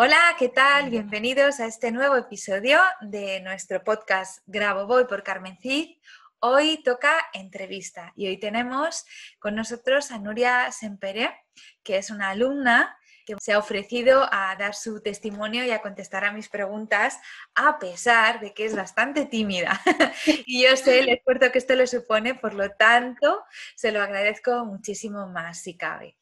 Hola, 0.00 0.36
¿qué 0.38 0.48
tal? 0.48 0.90
Bienvenidos 0.90 1.58
a 1.58 1.66
este 1.66 1.90
nuevo 1.90 2.14
episodio 2.14 2.78
de 3.00 3.40
nuestro 3.40 3.82
podcast 3.82 4.38
Grabo 4.46 4.86
Voy 4.86 5.06
por 5.06 5.24
Carmen 5.24 5.58
Cid. 5.58 5.96
Hoy 6.38 6.80
toca 6.84 7.10
entrevista 7.32 8.12
y 8.14 8.28
hoy 8.28 8.38
tenemos 8.38 9.04
con 9.40 9.56
nosotros 9.56 10.12
a 10.12 10.20
Nuria 10.20 10.70
Sempere, 10.70 11.34
que 11.82 11.96
es 11.96 12.10
una 12.10 12.30
alumna 12.30 12.96
que 13.36 13.42
se 13.42 13.52
ha 13.52 13.58
ofrecido 13.58 14.26
a 14.32 14.56
dar 14.56 14.74
su 14.74 15.00
testimonio 15.02 15.64
y 15.64 15.70
a 15.70 15.82
contestar 15.82 16.24
a 16.24 16.32
mis 16.32 16.48
preguntas, 16.48 17.18
a 17.54 17.78
pesar 17.78 18.40
de 18.40 18.54
que 18.54 18.64
es 18.64 18.74
bastante 18.74 19.26
tímida. 19.26 19.80
y 20.46 20.64
yo 20.64 20.76
sé 20.76 21.00
el 21.00 21.08
esfuerzo 21.10 21.52
que 21.52 21.58
esto 21.58 21.74
le 21.74 21.86
supone, 21.86 22.34
por 22.34 22.54
lo 22.54 22.70
tanto, 22.70 23.44
se 23.76 23.92
lo 23.92 24.00
agradezco 24.02 24.64
muchísimo 24.64 25.26
más 25.26 25.60
si 25.60 25.76
cabe. 25.76 26.16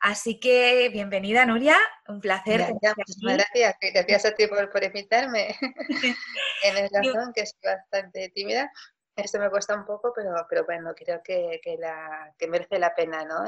Así 0.00 0.40
que 0.40 0.88
bienvenida, 0.88 1.44
Nuria, 1.44 1.76
un 2.08 2.20
placer. 2.20 2.60
Gracias, 2.80 3.18
gracias, 3.20 3.76
gracias 3.80 4.24
a 4.26 4.34
ti 4.34 4.46
por, 4.46 4.82
invitarme. 4.82 5.54
Tienes 6.62 6.90
razón, 6.92 7.32
que 7.34 7.46
soy 7.46 7.60
bastante 7.62 8.30
tímida. 8.30 8.70
Esto 9.14 9.38
me 9.38 9.50
cuesta 9.50 9.74
un 9.74 9.84
poco, 9.84 10.12
pero, 10.14 10.30
pero 10.48 10.64
bueno, 10.64 10.94
creo 10.94 11.20
que, 11.22 11.60
la, 11.78 12.32
que 12.38 12.46
merece 12.46 12.78
la 12.78 12.94
pena, 12.94 13.24
¿no? 13.24 13.44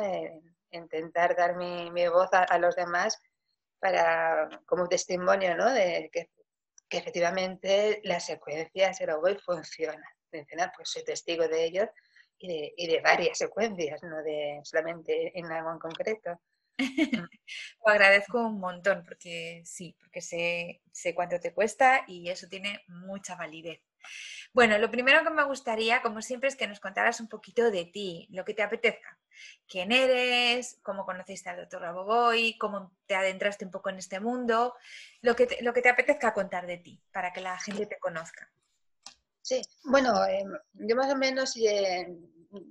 Intentar 0.70 1.36
dar 1.36 1.56
mi, 1.56 1.90
voz 2.08 2.28
a, 2.32 2.58
los 2.58 2.76
demás 2.76 3.18
para, 3.78 4.48
como 4.66 4.88
testimonio 4.88 5.56
¿no? 5.56 5.70
de 5.70 6.10
que, 6.12 6.30
efectivamente 6.90 8.00
la 8.02 8.18
secuencia 8.18 8.90
voy 9.20 9.36
funciona. 9.38 10.04
Pues 10.30 10.90
soy 10.90 11.04
testigo 11.04 11.46
de 11.48 11.64
ello 11.64 11.90
y 12.38 12.86
de, 12.86 13.00
varias 13.00 13.38
secuencias, 13.38 14.02
no 14.02 14.22
de 14.22 14.60
solamente 14.64 15.38
en 15.38 15.46
algo 15.46 15.72
en 15.72 15.78
concreto. 15.78 16.40
Lo 17.84 17.92
agradezco 17.92 18.38
un 18.38 18.58
montón 18.58 19.04
porque 19.04 19.62
sí, 19.64 19.94
porque 20.00 20.20
sé, 20.20 20.80
sé 20.92 21.14
cuánto 21.14 21.38
te 21.38 21.52
cuesta 21.52 22.04
y 22.06 22.30
eso 22.30 22.48
tiene 22.48 22.82
mucha 22.88 23.36
validez. 23.36 23.82
Bueno, 24.52 24.78
lo 24.78 24.90
primero 24.90 25.22
que 25.22 25.30
me 25.30 25.44
gustaría, 25.44 26.02
como 26.02 26.22
siempre, 26.22 26.48
es 26.48 26.56
que 26.56 26.66
nos 26.66 26.80
contaras 26.80 27.20
un 27.20 27.28
poquito 27.28 27.70
de 27.70 27.84
ti, 27.84 28.26
lo 28.30 28.44
que 28.44 28.54
te 28.54 28.62
apetezca. 28.62 29.18
¿Quién 29.66 29.92
eres? 29.92 30.78
¿Cómo 30.82 31.04
conociste 31.04 31.48
al 31.48 31.58
doctor 31.58 31.82
Raboboy? 31.82 32.58
¿Cómo 32.58 32.92
te 33.06 33.14
adentraste 33.14 33.64
un 33.64 33.70
poco 33.70 33.90
en 33.90 33.98
este 33.98 34.20
mundo? 34.20 34.74
Lo 35.22 35.36
que 35.36 35.46
te, 35.46 35.62
lo 35.62 35.72
que 35.72 35.82
te 35.82 35.88
apetezca 35.88 36.34
contar 36.34 36.66
de 36.66 36.78
ti, 36.78 37.00
para 37.12 37.32
que 37.32 37.40
la 37.40 37.58
gente 37.58 37.86
te 37.86 37.98
conozca. 37.98 38.50
Sí, 39.40 39.62
bueno, 39.84 40.24
em, 40.26 40.52
yo 40.72 40.96
más 40.96 41.12
o 41.12 41.16
menos 41.16 41.56
eh, 41.56 42.06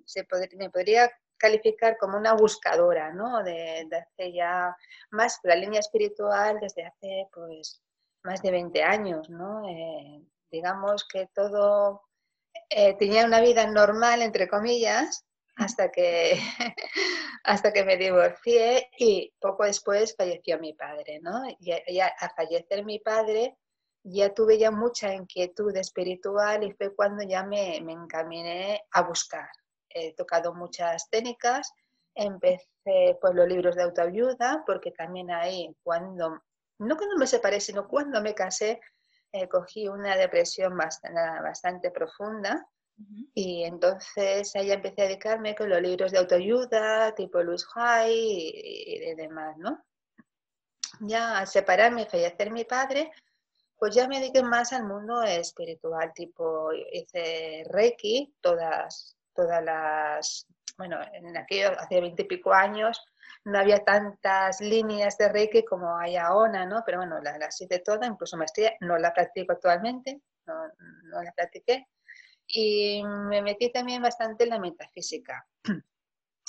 se 0.05 0.27
me 0.57 0.69
podría 0.69 1.09
calificar 1.39 1.97
como 1.97 2.17
una 2.17 2.33
buscadora, 2.33 3.11
¿no? 3.11 3.41
De, 3.43 3.87
hace 3.91 4.33
ya 4.33 4.75
más 5.11 5.39
la 5.43 5.55
línea 5.55 5.79
espiritual 5.79 6.59
desde 6.61 6.85
hace 6.85 7.27
pues 7.33 7.81
más 8.23 8.41
de 8.41 8.51
20 8.51 8.83
años, 8.83 9.29
¿no? 9.29 9.67
Eh, 9.67 10.21
digamos 10.51 11.07
que 11.07 11.27
todo 11.33 12.01
eh, 12.69 12.95
tenía 12.97 13.25
una 13.25 13.41
vida 13.41 13.67
normal, 13.67 14.21
entre 14.21 14.47
comillas, 14.47 15.25
hasta 15.55 15.91
que, 15.91 16.39
hasta 17.43 17.73
que 17.73 17.83
me 17.83 17.97
divorcié 17.97 18.89
y 18.97 19.33
poco 19.39 19.65
después 19.65 20.15
falleció 20.15 20.59
mi 20.59 20.73
padre, 20.73 21.19
¿no? 21.21 21.43
Y, 21.59 21.99
a 21.99 22.29
fallecer 22.35 22.85
mi 22.85 22.99
padre 22.99 23.57
ya 24.03 24.33
tuve 24.33 24.57
ya 24.57 24.71
mucha 24.71 25.13
inquietud 25.13 25.75
espiritual 25.75 26.63
y 26.63 26.71
fue 26.73 26.95
cuando 26.95 27.23
ya 27.23 27.43
me, 27.43 27.81
me 27.81 27.93
encaminé 27.93 28.81
a 28.91 29.03
buscar. 29.03 29.49
He 29.89 30.13
tocado 30.13 30.53
muchas 30.53 31.09
técnicas, 31.09 31.73
empecé 32.15 33.17
pues 33.21 33.33
los 33.33 33.47
libros 33.47 33.75
de 33.75 33.83
autoayuda, 33.83 34.63
porque 34.65 34.91
también 34.91 35.31
ahí 35.31 35.75
cuando, 35.83 36.41
no 36.79 36.97
cuando 36.97 37.17
me 37.17 37.27
separé, 37.27 37.59
sino 37.59 37.87
cuando 37.87 38.21
me 38.21 38.33
casé, 38.33 38.79
eh, 39.31 39.47
cogí 39.47 39.87
una 39.87 40.15
depresión 40.15 40.75
bastante, 40.77 41.19
bastante 41.41 41.91
profunda 41.91 42.67
y 43.33 43.63
entonces 43.63 44.53
ahí 44.55 44.71
empecé 44.71 45.01
a 45.01 45.05
dedicarme 45.05 45.55
con 45.55 45.69
los 45.69 45.81
libros 45.81 46.11
de 46.11 46.17
autoayuda, 46.17 47.15
tipo 47.15 47.41
Luis 47.41 47.65
Hay 47.75 48.13
y, 48.13 49.09
y 49.09 49.15
demás, 49.15 49.57
¿no? 49.57 49.85
Ya 51.01 51.37
al 51.37 51.47
separarme 51.47 52.01
y 52.01 52.05
fallecer 52.05 52.51
mi 52.51 52.65
padre, 52.65 53.11
pues 53.77 53.95
ya 53.95 54.07
me 54.07 54.19
dediqué 54.19 54.43
más 54.43 54.73
al 54.73 54.83
mundo 54.83 55.23
espiritual, 55.23 56.11
tipo 56.13 56.73
hice 56.73 57.63
Reiki, 57.69 58.35
todas, 58.41 59.15
todas 59.33 59.63
las, 59.63 60.45
bueno, 60.79 60.97
en 61.11 61.35
aquello 61.35 61.77
hace 61.77 61.99
veinte 61.99 62.23
y 62.23 62.25
pico 62.25 62.53
años 62.53 63.05
no 63.43 63.59
había 63.59 63.83
tantas 63.83 64.61
líneas 64.61 65.17
de 65.17 65.27
Reiki 65.27 65.65
como 65.65 65.97
hay 65.97 66.15
ahora, 66.15 66.65
¿no? 66.65 66.83
Pero 66.85 66.99
bueno, 66.99 67.19
las, 67.21 67.37
las 67.37 67.59
hice 67.59 67.79
todas, 67.79 68.09
incluso 68.09 68.37
maestría, 68.37 68.73
no 68.79 68.97
la 68.97 69.13
practico 69.13 69.51
actualmente, 69.51 70.21
no, 70.45 70.53
no 71.03 71.21
la 71.21 71.33
practiqué. 71.33 71.85
Y 72.47 73.03
me 73.03 73.41
metí 73.41 73.71
también 73.73 74.01
bastante 74.01 74.45
en 74.45 74.51
la 74.51 74.59
metafísica. 74.59 75.45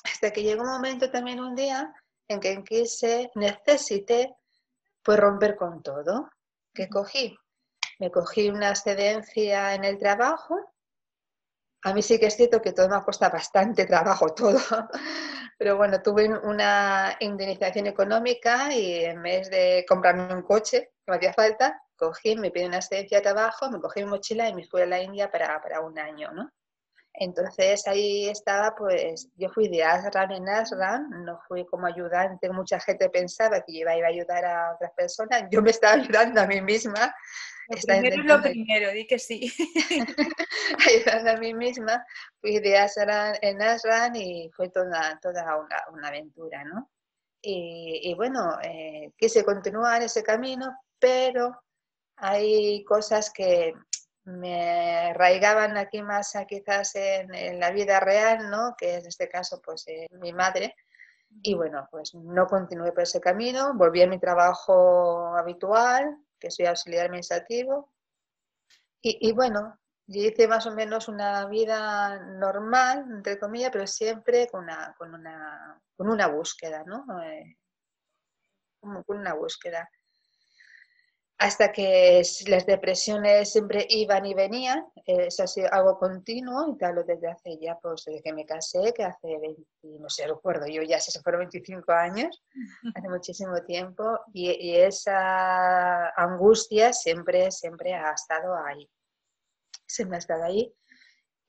Hasta 0.04 0.30
que 0.30 0.44
llegó 0.44 0.62
un 0.62 0.70
momento 0.70 1.10
también 1.10 1.41
un 1.41 1.56
día 1.56 1.92
en 2.28 2.38
que 2.38 2.62
quise, 2.62 3.32
necesité, 3.34 4.32
pues 5.02 5.18
romper 5.18 5.56
con 5.56 5.82
todo 5.82 6.30
que 6.72 6.88
cogí. 6.88 7.36
Me 7.98 8.12
cogí 8.12 8.48
una 8.48 8.70
excedencia 8.70 9.74
en 9.74 9.84
el 9.84 9.98
trabajo. 9.98 10.56
A 11.82 11.94
mí 11.94 12.02
sí 12.02 12.18
que 12.18 12.26
es 12.26 12.36
cierto 12.36 12.60
que 12.60 12.72
todo 12.72 12.88
me 12.88 12.96
ha 12.96 13.02
costado 13.02 13.32
bastante 13.32 13.86
trabajo, 13.86 14.28
todo. 14.34 14.58
Pero 15.58 15.76
bueno, 15.76 16.02
tuve 16.02 16.28
una 16.28 17.16
indemnización 17.20 17.86
económica 17.86 18.74
y 18.74 19.04
en 19.04 19.22
vez 19.22 19.50
de 19.50 19.84
comprarme 19.88 20.34
un 20.34 20.42
coche 20.42 20.92
que 21.04 21.10
me 21.10 21.16
hacía 21.16 21.32
falta, 21.32 21.82
cogí, 21.96 22.36
me 22.36 22.50
pedí 22.50 22.64
una 22.64 22.78
excedencia 22.78 23.18
de 23.18 23.22
trabajo, 23.22 23.70
me 23.70 23.80
cogí 23.80 24.02
mi 24.02 24.10
mochila 24.10 24.48
y 24.48 24.54
me 24.54 24.66
fui 24.66 24.82
a 24.82 24.86
la 24.86 25.02
India 25.02 25.30
para, 25.30 25.60
para 25.60 25.80
un 25.80 25.98
año, 25.98 26.32
¿no? 26.32 26.50
Entonces 27.22 27.86
ahí 27.86 28.31
estaba, 28.31 28.75
pues 28.75 29.28
yo 29.36 29.50
fui 29.50 29.69
de 29.69 29.84
Asran 29.84 30.32
en 30.32 30.48
Asran, 30.48 31.06
no 31.22 31.39
fui 31.47 31.66
como 31.66 31.86
ayudante, 31.86 32.48
mucha 32.48 32.80
gente 32.80 33.10
pensaba 33.10 33.60
que 33.60 33.72
iba, 33.72 33.94
iba 33.94 34.06
a 34.06 34.10
ayudar 34.10 34.42
a 34.47 34.72
otras 34.74 34.91
personas, 34.97 35.44
yo 35.50 35.60
me 35.60 35.68
estaba 35.68 35.92
ayudando 36.03 36.41
a 36.41 36.47
mí 36.47 36.62
misma. 36.62 37.15
Lo 37.68 37.77
primero 37.77 38.22
es 38.22 38.24
lo 38.27 38.41
primero, 38.41 38.91
di 38.92 39.06
que 39.06 39.18
sí. 39.18 39.53
ayudando 40.89 41.33
a 41.33 41.36
mí 41.36 41.53
misma, 41.53 42.03
fui 42.41 42.59
de 42.59 42.78
Asran 42.78 43.36
en 43.42 43.60
Asran 43.60 44.16
y 44.16 44.50
fue 44.56 44.71
toda, 44.71 45.18
toda 45.21 45.59
una, 45.59 45.77
una 45.92 46.09
aventura, 46.09 46.65
¿no? 46.65 46.91
Y, 47.42 48.00
y 48.03 48.15
bueno, 48.15 48.59
eh, 48.62 49.12
quise 49.18 49.44
continuar 49.44 50.00
ese 50.00 50.22
camino, 50.22 50.74
pero 50.98 51.62
hay 52.16 52.83
cosas 52.84 53.30
que 53.30 53.74
me 54.38 55.10
arraigaban 55.10 55.77
aquí 55.77 56.03
más 56.03 56.32
quizás 56.48 56.94
en, 56.94 57.60
la 57.60 57.71
vida 57.71 58.00
real, 58.00 58.50
¿no? 58.50 58.74
que 58.77 58.97
en 58.97 59.06
este 59.06 59.28
caso 59.28 59.60
pues 59.62 59.86
eh, 59.88 60.06
mi 60.12 60.32
madre. 60.32 60.74
Y 61.42 61.54
bueno, 61.54 61.88
pues 61.91 62.15
no 62.15 62.47
continué 62.47 62.92
por 62.92 63.04
ese 63.04 63.21
camino, 63.21 63.74
volví 63.74 64.03
a 64.03 64.09
mi 64.09 64.18
trabajo 64.18 65.36
habitual, 65.36 66.16
que 66.38 66.50
soy 66.50 66.66
auxiliar 66.66 67.06
administrativo. 67.06 67.92
Y, 69.00 69.28
y 69.28 69.32
bueno, 69.32 69.78
hice 70.18 70.48
más 70.48 70.66
o 70.66 70.74
menos 70.74 71.09
una 71.09 71.47
vida 71.47 72.18
normal, 72.18 73.06
entre 73.10 73.38
comillas, 73.38 73.71
pero 73.72 73.86
siempre 73.86 74.48
con 74.48 74.65
una, 74.65 74.94
con 74.98 75.15
una, 75.15 75.80
con 75.97 76.09
una 76.09 76.27
búsqueda, 76.27 76.82
¿no? 76.84 77.04
Eh, 77.22 77.56
con 78.80 79.04
una 79.18 79.34
búsqueda. 79.34 79.88
Hasta 81.41 81.72
que 81.72 82.21
las 82.48 82.66
depresiones 82.66 83.51
siempre 83.51 83.87
iban 83.89 84.27
y 84.27 84.34
venían, 84.34 84.84
eh, 85.07 85.28
eso 85.28 85.45
ha 85.45 85.47
sido 85.47 85.72
algo 85.72 85.98
continuo 85.98 86.69
y 86.69 86.77
tal, 86.77 87.03
desde 87.07 87.31
hace 87.31 87.59
ya, 87.59 87.78
pues 87.81 88.04
desde 88.04 88.22
que 88.22 88.34
me 88.34 88.45
casé, 88.45 88.92
que 88.92 89.04
hace 89.04 89.39
20, 89.39 89.63
no 90.01 90.10
sé, 90.10 90.27
recuerdo, 90.27 90.66
yo 90.66 90.83
ya 90.83 91.01
se 91.01 91.19
fueron 91.22 91.41
25 91.41 91.92
años, 91.92 92.42
hace 92.95 93.09
muchísimo 93.09 93.54
tiempo, 93.65 94.21
y, 94.34 94.51
y, 94.51 94.77
esa 94.77 96.10
angustia 96.10 96.92
siempre, 96.92 97.51
siempre 97.51 97.95
ha 97.95 98.13
estado 98.13 98.54
ahí, 98.63 98.87
siempre 99.87 100.16
ha 100.16 100.19
estado 100.19 100.45
ahí. 100.45 100.75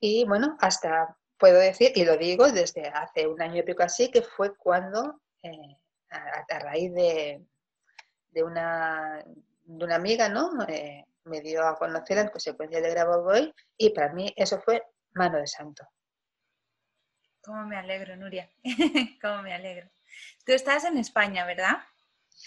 Y 0.00 0.24
bueno, 0.24 0.56
hasta 0.60 1.14
puedo 1.36 1.58
decir, 1.58 1.92
y 1.94 2.06
lo 2.06 2.16
digo 2.16 2.50
desde 2.50 2.88
hace 2.88 3.26
un 3.26 3.42
año 3.42 3.58
y 3.58 3.62
pico 3.62 3.82
así, 3.82 4.10
que 4.10 4.22
fue 4.22 4.56
cuando, 4.56 5.20
eh, 5.42 5.76
a, 6.08 6.58
raíz 6.60 6.94
de, 6.94 7.44
de 8.30 8.42
una 8.42 9.22
de 9.78 9.84
una 9.84 9.96
amiga, 9.96 10.28
¿no? 10.28 10.50
Eh, 10.68 11.04
me 11.24 11.40
dio 11.40 11.66
a 11.66 11.76
conocer 11.76 12.16
las 12.16 12.30
consecuencias 12.30 12.82
de 12.82 12.90
Grabovoi 12.90 13.54
y 13.76 13.90
para 13.90 14.12
mí 14.12 14.32
eso 14.36 14.60
fue 14.60 14.82
mano 15.12 15.38
de 15.38 15.46
santo. 15.46 15.86
Cómo 17.42 17.66
me 17.66 17.76
alegro, 17.76 18.16
Nuria. 18.16 18.48
Cómo 19.20 19.42
me 19.42 19.52
alegro. 19.52 19.88
Tú 20.44 20.52
estás 20.52 20.84
en 20.84 20.98
España, 20.98 21.44
¿verdad? 21.44 21.78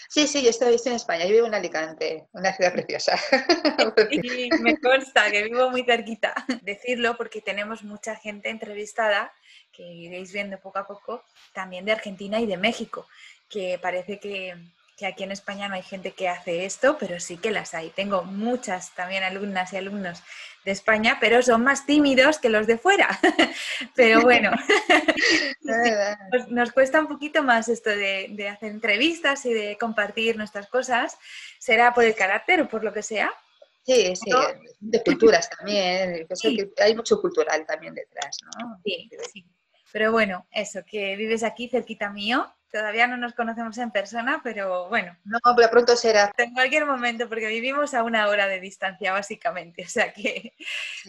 Sí, 0.08 0.26
sí, 0.26 0.42
yo 0.42 0.50
estoy, 0.50 0.76
en 0.84 0.92
España, 0.92 1.24
yo 1.24 1.32
vivo 1.32 1.46
en 1.46 1.54
Alicante, 1.54 2.28
una 2.32 2.52
ciudad 2.54 2.72
preciosa. 2.72 3.18
y 4.10 4.50
me 4.60 4.78
consta 4.78 5.30
que 5.30 5.44
vivo 5.44 5.70
muy 5.70 5.84
cerquita. 5.84 6.34
Decirlo 6.62 7.16
porque 7.16 7.40
tenemos 7.40 7.82
mucha 7.82 8.16
gente 8.16 8.50
entrevistada, 8.50 9.32
que 9.72 9.82
iréis 9.82 10.32
viendo 10.32 10.58
poco 10.60 10.78
a 10.78 10.86
poco, 10.86 11.24
también 11.52 11.84
de 11.84 11.92
Argentina 11.92 12.40
y 12.40 12.46
de 12.46 12.56
México, 12.56 13.06
que 13.48 13.78
parece 13.80 14.18
que, 14.18 14.54
que 14.96 15.06
aquí 15.06 15.24
en 15.24 15.32
España 15.32 15.68
no 15.68 15.74
hay 15.74 15.82
gente 15.82 16.12
que 16.12 16.28
hace 16.28 16.64
esto, 16.64 16.96
pero 16.98 17.20
sí 17.20 17.36
que 17.36 17.50
las 17.50 17.74
hay. 17.74 17.90
Tengo 17.90 18.24
muchas 18.24 18.94
también 18.94 19.22
alumnas 19.22 19.72
y 19.72 19.76
alumnos 19.76 20.22
de 20.64 20.72
España, 20.72 21.18
pero 21.20 21.42
son 21.42 21.62
más 21.62 21.84
tímidos 21.84 22.38
que 22.38 22.48
los 22.48 22.66
de 22.66 22.78
fuera. 22.78 23.20
pero 23.94 24.22
bueno, 24.22 24.50
nos, 26.48 26.72
cuesta 26.72 27.00
un 27.00 27.08
poquito 27.08 27.42
más 27.42 27.68
esto 27.68 27.90
de, 27.90 28.48
hacer 28.48 28.70
entrevistas 28.70 29.44
y 29.44 29.52
de 29.52 29.76
compartir 29.78 30.36
nuestras 30.36 30.66
cosas. 30.66 31.18
¿Será 31.58 31.92
por 31.92 32.04
el 32.04 32.14
carácter 32.14 32.62
o 32.62 32.68
por 32.68 32.82
lo 32.82 32.92
que 32.92 33.02
sea? 33.02 33.30
Sí, 33.84 34.16
sí, 34.16 34.30
de 34.80 35.02
culturas 35.04 35.48
también. 35.48 36.26
hay 36.78 36.94
mucho 36.96 37.20
cultural 37.20 37.64
también 37.66 37.94
detrás, 37.94 38.38
¿no? 38.44 38.80
Sí, 38.82 39.08
sí. 39.32 39.46
Pero 39.92 40.10
bueno, 40.10 40.46
eso, 40.50 40.80
que 40.84 41.14
vives 41.14 41.44
aquí 41.44 41.68
cerquita 41.68 42.10
mío 42.10 42.52
Todavía 42.70 43.06
no 43.06 43.16
nos 43.16 43.34
conocemos 43.34 43.78
en 43.78 43.90
persona, 43.90 44.40
pero 44.42 44.88
bueno. 44.88 45.16
No, 45.24 45.38
pero 45.56 45.70
pronto 45.70 45.96
será. 45.96 46.32
En 46.36 46.52
cualquier 46.52 46.84
momento, 46.84 47.28
porque 47.28 47.46
vivimos 47.46 47.94
a 47.94 48.02
una 48.02 48.28
hora 48.28 48.46
de 48.46 48.60
distancia, 48.60 49.12
básicamente. 49.12 49.84
O 49.84 49.88
sea 49.88 50.12
que, 50.12 50.54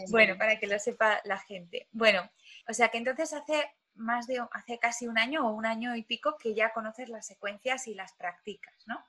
bueno, 0.09 0.37
para 0.37 0.59
que 0.59 0.67
lo 0.67 0.79
sepa 0.79 1.19
la 1.25 1.39
gente. 1.39 1.87
Bueno, 1.91 2.29
o 2.67 2.73
sea 2.73 2.89
que 2.89 2.97
entonces 2.97 3.33
hace 3.33 3.71
más 3.95 4.27
de, 4.27 4.45
hace 4.51 4.77
casi 4.77 5.07
un 5.07 5.17
año 5.17 5.47
o 5.47 5.51
un 5.51 5.65
año 5.65 5.95
y 5.95 6.03
pico 6.03 6.37
que 6.37 6.53
ya 6.53 6.71
conoces 6.71 7.09
las 7.09 7.25
secuencias 7.25 7.87
y 7.87 7.95
las 7.95 8.13
practicas, 8.13 8.75
¿no? 8.85 9.03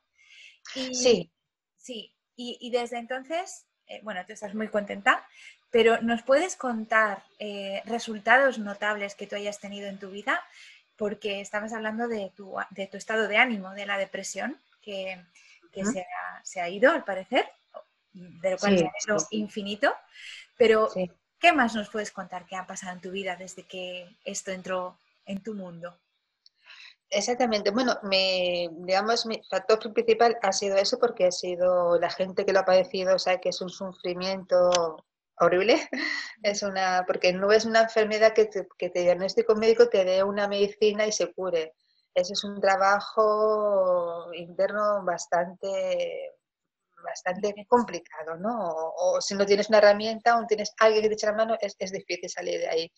sí. 0.73 1.31
Sí, 1.79 2.15
y, 2.37 2.71
desde 2.71 2.99
entonces, 2.99 3.67
eh, 3.87 4.01
bueno, 4.03 4.25
tú 4.27 4.33
estás 4.33 4.55
muy 4.55 4.69
contenta, 4.69 5.27
pero 5.71 6.01
¿nos 6.03 6.23
puedes 6.23 6.55
contar 6.55 7.23
eh, 7.39 7.83
resultados 7.87 8.59
notables 8.59 9.15
que 9.15 9.27
tú 9.27 9.37
hayas 9.37 9.59
tenido 9.59 9.89
en 9.89 9.99
tu 9.99 10.11
vida? 10.11 10.43
Porque 10.99 11.41
estabas 11.41 11.73
hablando 11.73 12.09
de 12.09 12.33
tu, 12.37 12.57
de 12.71 12.89
tu 12.89 12.97
estado 12.97 13.29
de 13.29 13.39
ánimo, 13.39 13.71
de 13.71 13.87
la 13.87 13.97
depresión, 13.97 14.61
que, 14.83 15.25
se, 16.43 16.61
ha, 16.61 16.69
ido, 16.69 16.91
al 16.91 17.05
parecer, 17.05 17.49
de 18.13 18.51
lo 18.51 18.59
cual 18.59 18.75
ha 18.75 18.77
ido 18.79 19.27
infinito. 19.31 19.95
Pero, 20.57 20.91
¿qué 21.39 21.53
más 21.53 21.75
nos 21.75 21.89
puedes 21.89 22.11
contar 22.11 22.47
que 22.47 22.57
ha 22.57 22.67
pasado 22.67 22.95
en 22.95 23.01
tu 23.01 23.13
vida 23.13 23.37
desde 23.37 23.63
que 23.63 24.09
esto 24.25 24.51
entró 24.51 24.99
en 25.25 25.41
tu 25.43 25.55
mundo? 25.55 25.97
Exactamente. 27.11 27.71
Bueno, 27.71 27.97
mi, 28.03 28.69
digamos, 28.79 29.25
mi 29.25 29.41
factor 29.49 29.79
principal 29.93 30.37
ha 30.43 30.53
sido 30.53 30.77
eso 30.77 30.99
porque 30.99 31.27
ha 31.27 31.33
sido 31.33 31.99
la 31.99 32.11
gente 32.11 32.45
que 32.45 32.53
lo 32.53 32.59
ha 32.59 32.65
padecido, 32.65 33.15
o 33.15 33.19
sea, 33.19 33.39
que 33.39 33.51
es 33.51 33.61
un 33.61 33.71
sufrimiento 33.71 35.07
horrible. 35.41 35.89
Es 36.43 36.63
una, 36.63 37.05
porque 37.07 37.33
no 37.33 37.51
es 37.51 37.65
una 37.65 37.83
enfermedad 37.83 38.33
que 38.33 38.47
te, 38.47 38.69
que 38.79 38.91
te 38.91 39.01
diagnostique 39.01 39.53
un 39.53 39.59
médico, 39.59 39.89
te 39.89 40.05
dé 40.05 40.23
una 40.23 40.47
medicina 40.47 41.07
y 41.07 41.13
se 41.13 41.33
cure. 41.33 41.75
Ese 42.15 42.33
es 42.35 42.45
un 42.45 42.61
trabajo 42.61 44.33
interno 44.35 45.05
bastante 45.05 46.33
bastante 47.03 47.55
complicado, 47.69 48.37
¿no? 48.37 48.57
O, 48.97 49.21
si 49.21 49.35
no 49.35 49.47
tienes 49.47 49.69
una 49.69 49.79
herramienta 49.79 50.39
o 50.39 50.47
tienes 50.47 50.73
alguien 50.79 51.03
que 51.03 51.09
te 51.09 51.15
eche 51.15 51.27
la 51.27 51.33
mano, 51.33 51.57
es, 51.61 51.75
es 51.79 51.93
difícil 51.93 52.29
salir 52.29 52.61
de 52.61 52.69
ahí. 52.69 52.93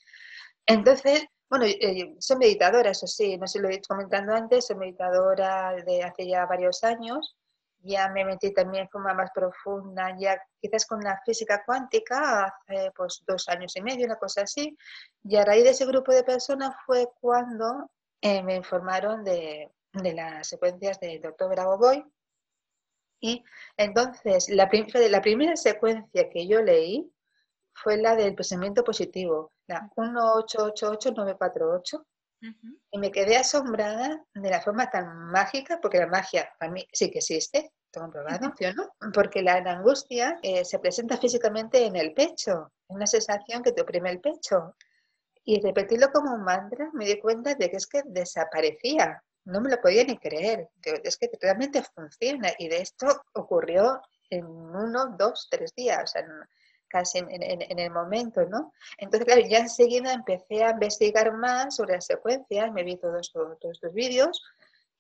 Entonces, 0.67 1.25
bueno, 1.49 1.67
eh, 1.67 2.15
soy 2.19 2.37
meditadora, 2.39 2.91
eso 2.91 3.07
sí, 3.07 3.37
no 3.37 3.47
sé 3.47 3.55
si 3.55 3.63
lo 3.63 3.69
he 3.69 3.73
dicho 3.73 3.89
comentando 3.89 4.35
antes, 4.35 4.67
soy 4.67 4.77
meditadora 4.77 5.75
de 5.85 6.03
hace 6.03 6.29
ya 6.29 6.47
varios 6.47 6.85
años 6.85 7.37
ya 7.83 8.09
me 8.11 8.25
metí 8.25 8.53
también 8.53 8.85
en 8.85 8.91
forma 8.91 9.15
más 9.15 9.31
profunda, 9.33 10.17
ya 10.19 10.41
quizás 10.61 10.87
con 10.87 11.01
la 11.01 11.21
física 11.25 11.63
cuántica 11.65 12.45
hace 12.45 12.91
pues 12.97 13.23
dos 13.27 13.49
años 13.49 13.75
y 13.77 13.83
medio, 13.83 14.07
una 14.07 14.17
cosa 14.17 14.43
así, 14.43 14.77
y 15.25 15.37
a 15.37 15.45
raíz 15.45 15.65
de 15.65 15.71
ese 15.71 15.87
grupo 15.87 16.13
de 16.13 16.25
personas 16.25 16.75
fue 16.87 17.09
cuando 17.21 17.91
eh, 18.21 18.43
me 18.43 18.57
informaron 18.57 19.25
de, 19.25 19.71
de, 19.93 20.15
las 20.15 20.49
secuencias 20.49 21.01
del 21.01 21.21
doctor 21.23 21.51
Bravo 21.51 21.79
Boy. 21.79 22.05
Y 23.23 23.45
entonces 23.77 24.49
la, 24.49 24.71
la 25.09 25.21
primera 25.21 25.55
secuencia 25.57 26.31
que 26.31 26.47
yo 26.47 26.63
leí 26.63 27.13
fue 27.73 27.97
la 27.97 28.15
del 28.17 28.35
pensamiento 28.35 28.85
positivo, 28.85 29.53
la 29.67 29.89
1888948. 29.97 32.05
Y 32.91 32.99
me 32.99 33.11
quedé 33.11 33.37
asombrada 33.37 34.25
de 34.35 34.51
la 34.51 34.61
forma 34.61 34.91
tan 34.91 35.31
mágica, 35.31 35.79
porque 35.81 35.99
la 35.99 36.07
magia 36.07 36.51
para 36.59 36.73
mí 36.73 36.87
sí 36.93 37.11
que 37.11 37.19
existe, 37.19 37.73
tengo 37.91 38.07
comprobado, 38.07 38.53
¿no? 38.75 39.13
Porque 39.13 39.43
la, 39.43 39.57
angustia 39.57 40.39
eh, 40.43 40.65
se 40.65 40.79
presenta 40.79 41.19
físicamente 41.19 41.85
en 41.85 41.97
el 41.97 42.15
pecho, 42.15 42.73
una 42.89 43.07
sensación 43.07 43.63
que 43.63 43.73
te 43.73 43.83
oprime 43.83 44.11
el 44.11 44.21
pecho. 44.21 44.77
Y 45.45 45.61
repetirlo 45.61 46.11
como 46.13 46.35
un 46.35 46.45
mantra 46.45 46.91
me 46.93 47.07
di 47.07 47.19
cuenta 47.19 47.55
de 47.55 47.71
que 47.71 47.77
es 47.77 47.87
que 47.87 48.03
desaparecía, 48.05 49.23
no 49.45 49.61
me 49.61 49.71
lo 49.71 49.81
podía 49.81 50.05
ni 50.05 50.19
creer, 50.19 50.69
es 50.83 51.17
que 51.17 51.31
realmente 51.41 51.83
funciona 51.83 52.51
y 52.59 52.69
de 52.69 52.83
esto 52.83 53.23
ocurrió 53.35 54.01
en 54.29 54.47
uno, 54.47 55.17
dos, 55.19 55.49
tres 55.51 55.75
días. 55.75 56.03
O 56.03 56.07
sea, 56.07 56.25
casi 56.91 57.19
en, 57.19 57.79
el 57.79 57.91
momento, 57.91 58.45
¿no? 58.47 58.73
Entonces, 58.99 59.25
claro, 59.25 59.41
ya 59.49 59.59
enseguida 59.59 60.13
empecé 60.13 60.65
a 60.65 60.71
investigar 60.71 61.33
más 61.33 61.77
sobre 61.77 61.95
las 61.95 62.07
secuencias, 62.07 62.73
me 62.73 62.83
vi 62.83 62.97
todos, 62.97 63.33
todos, 63.33 63.57
estos 63.63 63.95
vídeos 63.95 64.43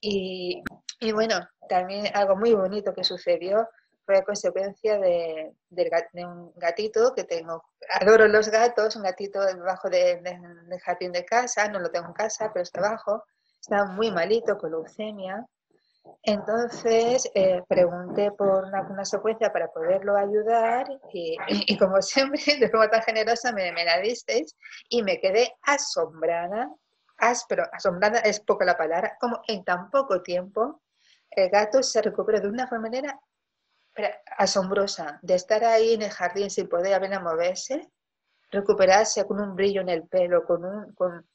y, 0.01 0.63
y, 1.01 1.13
bueno, 1.13 1.37
también 1.69 2.07
algo 2.15 2.37
muy 2.37 2.55
bonito 2.55 2.95
que 2.95 3.05
sucedió 3.05 3.69
fue 4.07 4.17
a 4.17 4.25
consecuencia 4.25 4.99
de, 4.99 5.53
de, 5.69 6.25
un 6.25 6.53
gatito 6.57 7.13
que 7.15 7.25
tengo, 7.25 7.63
adoro 8.01 8.27
los 8.29 8.49
gatos, 8.49 8.97
un 8.97 9.03
gatito 9.03 9.41
debajo 9.45 9.91
del 9.91 10.23
jardín 10.83 11.13
de 11.13 11.25
casa, 11.25 11.69
no 11.69 11.81
lo 11.81 11.91
tengo 11.91 12.07
en 12.07 12.15
casa, 12.15 12.51
pero 12.53 12.63
está 12.63 12.81
abajo, 12.81 13.25
está 13.61 13.85
muy 13.85 14.11
malito 14.11 14.57
con 14.57 14.71
leucemia 14.71 15.47
entonces 16.23 17.31
eh, 17.35 17.63
pregunté 17.69 18.33
por 18.33 18.65
una, 18.65 19.05
secuencia 19.05 19.53
para 19.53 19.69
poderlo 19.69 20.17
ayudar 20.17 20.87
y, 21.13 21.79
como 21.79 22.01
siempre, 22.03 22.41
de 22.59 22.69
forma 22.69 22.89
tan 22.89 23.03
generosa 23.03 23.53
me, 23.53 23.73
me, 23.73 23.85
la 23.85 23.99
disteis 24.01 24.57
y 24.89 25.03
me 25.03 25.21
quedé 25.21 25.53
asombrada, 25.63 26.71
pero 27.49 27.65
asombrada 27.73 28.21
es 28.21 28.41
poco 28.41 28.65
la 28.65 28.77
palabra, 28.77 29.17
como 29.21 29.41
en 29.49 29.65
tan 29.65 29.91
poco 29.91 30.23
tiempo 30.23 30.83
el 31.31 31.49
gato 31.49 31.83
se 31.83 32.03
recuperó 32.03 32.41
de 32.41 32.49
una 32.49 32.67
manera 32.67 33.19
asombrosa, 34.39 35.19
de 35.23 35.35
estar 35.35 35.65
ahí 35.65 35.95
en 35.95 36.03
el 36.03 36.11
jardín 36.11 36.51
sin 36.51 36.69
poder 36.69 36.95
apenas 36.95 37.23
moverse, 37.23 37.91
recuperarse 38.51 39.25
con 39.27 39.41
un 39.41 39.55
brillo 39.55 39.81
en 39.81 39.89
el 39.89 40.07
pelo, 40.09 40.45
con 40.45 40.65
un, 40.65 40.93
con, 40.95 41.27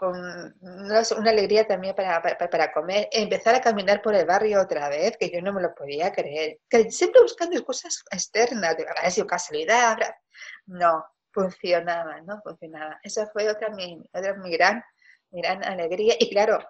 con 0.00 0.16
una, 0.62 1.30
alegría 1.30 1.66
también 1.66 1.94
para, 1.94 2.22
para, 2.22 2.72
comer, 2.72 3.10
empezar 3.12 3.54
a 3.54 3.60
caminar 3.60 4.00
por 4.00 4.14
el 4.14 4.24
barrio 4.24 4.62
otra 4.62 4.88
vez, 4.88 5.18
que 5.18 5.28
yo 5.28 5.42
no 5.42 5.52
me 5.52 5.60
lo 5.60 5.74
podía 5.74 6.10
creer. 6.10 6.58
Siempre 6.88 7.20
buscando 7.20 7.62
cosas 7.62 8.02
externas, 8.10 8.78
de 8.78 8.86
haber 8.88 9.12
sido 9.12 9.26
casualidad, 9.26 9.98
no, 10.64 11.04
funcionaba, 11.32 12.22
no 12.22 12.40
funcionaba. 12.40 12.98
Esa 13.02 13.26
fue 13.26 13.50
otra 13.50 13.68
mi, 13.68 14.02
otra 14.14 14.32
mi 14.36 14.50
gran, 14.50 14.82
mi 15.32 15.42
gran 15.42 15.62
alegría. 15.64 16.14
Y 16.18 16.30
claro, 16.30 16.60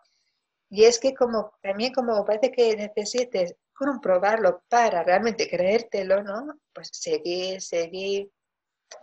y 0.68 0.84
es 0.86 0.98
que 0.98 1.14
como 1.14 1.52
también 1.62 1.92
como 1.92 2.24
parece 2.24 2.50
que 2.50 2.74
necesites 2.74 3.54
comprobarlo 3.72 4.64
para 4.68 5.04
realmente 5.04 5.48
creértelo, 5.48 6.24
¿no? 6.24 6.58
Pues 6.74 6.88
seguir, 6.92 7.62
seguir 7.62 8.28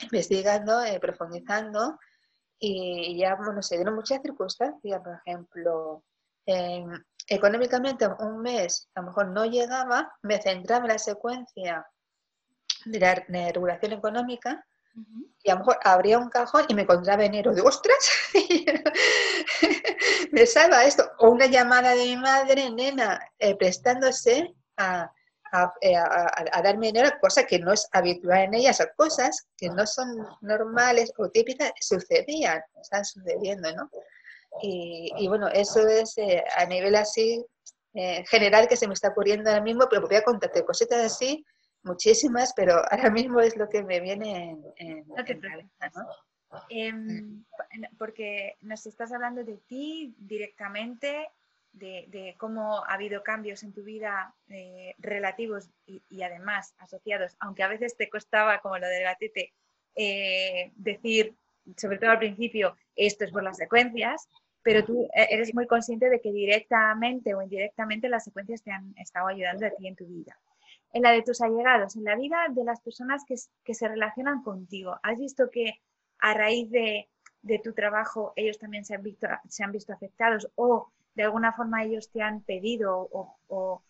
investigando, 0.01 0.83
eh, 0.83 0.99
profundizando 0.99 1.97
y 2.59 3.17
ya, 3.17 3.35
bueno, 3.35 3.61
se 3.61 3.75
dieron 3.75 3.95
muchas 3.95 4.21
circunstancias, 4.21 5.01
por 5.01 5.19
ejemplo, 5.25 6.03
económicamente 7.27 8.07
un 8.19 8.41
mes 8.41 8.89
a 8.95 9.01
lo 9.01 9.07
mejor 9.07 9.27
no 9.27 9.45
llegaba, 9.45 10.11
me 10.21 10.41
centraba 10.41 10.85
en 10.85 10.91
la 10.91 10.97
secuencia 10.99 11.85
de 12.85 12.99
la 12.99 13.15
regulación 13.15 13.93
económica 13.93 14.65
y 15.43 15.51
a 15.51 15.53
lo 15.53 15.59
mejor 15.59 15.77
abría 15.83 16.17
un 16.17 16.29
cajón 16.29 16.65
y 16.67 16.73
me 16.73 16.81
encontraba 16.81 17.23
enero 17.23 17.53
de 17.53 17.61
ostras, 17.61 18.11
me 20.31 20.45
salva 20.45 20.85
esto. 20.85 21.03
O 21.19 21.29
una 21.29 21.45
llamada 21.45 21.93
de 21.93 22.03
mi 22.03 22.17
madre, 22.17 22.71
nena, 22.71 23.19
eh, 23.37 23.55
prestándose 23.55 24.55
a, 24.77 25.11
eh, 25.81 25.95
a, 25.95 26.31
a, 26.51 26.61
darme 26.61 26.87
dinero, 26.87 27.09
cosa 27.21 27.45
que 27.45 27.59
no 27.59 27.73
es 27.73 27.87
habitual 27.91 28.39
en 28.41 28.53
ellas, 28.55 28.81
o 28.81 28.85
cosas 28.95 29.47
que 29.57 29.69
no 29.69 29.85
son 29.85 30.07
normales 30.41 31.11
o 31.17 31.29
típicas, 31.29 31.71
sucedían, 31.79 32.61
están 32.81 33.05
sucediendo, 33.05 33.73
¿no? 33.75 33.89
Y, 34.61 35.11
y 35.17 35.27
bueno, 35.27 35.47
eso 35.49 35.87
es 35.87 36.17
eh, 36.17 36.43
a 36.55 36.65
nivel 36.65 36.95
así 36.95 37.45
general 38.29 38.67
que 38.67 38.77
se 38.77 38.87
me 38.87 38.93
está 38.93 39.07
ocurriendo 39.07 39.49
ahora 39.49 39.63
mismo, 39.63 39.87
pero 39.89 40.05
voy 40.05 40.17
a 40.17 40.21
contarte 40.21 40.63
cositas 40.63 41.03
así 41.03 41.43
muchísimas, 41.87 42.53
pero 42.55 42.73
ahora 42.91 43.09
mismo 43.09 43.39
es 43.39 43.55
lo 43.57 43.67
que 43.67 43.83
me 43.83 43.99
viene 43.99 44.51
en, 44.51 44.63
en, 44.77 45.05
em, 46.69 47.43
porque 47.97 48.57
nos 48.61 48.85
estás 48.85 49.11
hablando 49.11 49.43
de 49.43 49.57
ti 49.57 50.13
directamente, 50.17 51.29
de, 51.77 52.35
cómo 52.37 52.83
ha 52.85 52.93
habido 52.93 53.23
cambios 53.23 53.63
en 53.63 53.73
tu 53.73 53.83
vida 53.83 54.33
eh, 54.49 54.95
relativos 54.97 55.69
y, 55.85 56.21
además 56.21 56.73
asociados, 56.77 57.35
aunque 57.39 57.63
a 57.63 57.67
veces 57.67 57.95
te 57.95 58.09
costaba, 58.09 58.59
como 58.59 58.77
lo 58.77 58.87
del 58.87 59.03
gatete, 59.03 59.53
eh, 59.95 60.71
decir, 60.75 61.35
sobre 61.75 61.97
todo 61.97 62.11
al 62.11 62.19
principio, 62.19 62.75
esto 62.95 63.25
es 63.25 63.31
por 63.31 63.43
las 63.43 63.57
secuencias, 63.57 64.27
pero 64.61 64.83
tú 64.83 65.07
e, 65.13 65.27
eres 65.29 65.53
muy 65.53 65.67
consciente 65.67 66.09
de 66.09 66.19
que 66.19 66.31
directamente 66.31 67.33
o 67.33 67.41
indirectamente 67.41 68.09
las 68.09 68.23
secuencias 68.23 68.61
te 68.61 68.71
han 68.71 68.93
estado 68.97 69.27
ayudando 69.27 69.65
a 69.65 69.71
ti 69.71 69.87
en 69.87 69.95
tu 69.95 70.05
vida 70.05 70.37
en 70.93 71.03
la 71.03 71.11
de 71.11 71.21
tus 71.21 71.41
allegados, 71.41 71.95
en 71.95 72.03
la 72.03 72.15
vida 72.15 72.47
de 72.49 72.63
las 72.63 72.81
personas 72.81 73.23
que, 73.25 73.37
se 73.73 73.87
relacionan 73.87 74.41
contigo. 74.41 74.97
¿Has 75.03 75.19
visto 75.19 75.49
que 75.51 75.79
a 76.19 76.33
raíz 76.33 76.69
de, 76.71 77.07
tu 77.63 77.73
trabajo 77.73 78.33
ellos 78.35 78.57
también 78.57 78.83
se 78.83 78.95
han, 78.95 79.03
visto, 79.03 79.27
se 79.47 79.63
han 79.63 79.71
visto 79.71 79.93
afectados 79.93 80.49
o 80.55 80.91
de 81.17 81.23
alguna 81.23 81.51
forma 81.51 81.83
ellos 81.83 82.11
te 82.11 82.21
han 82.21 82.41
pedido 82.41 83.09
o, 83.11 83.81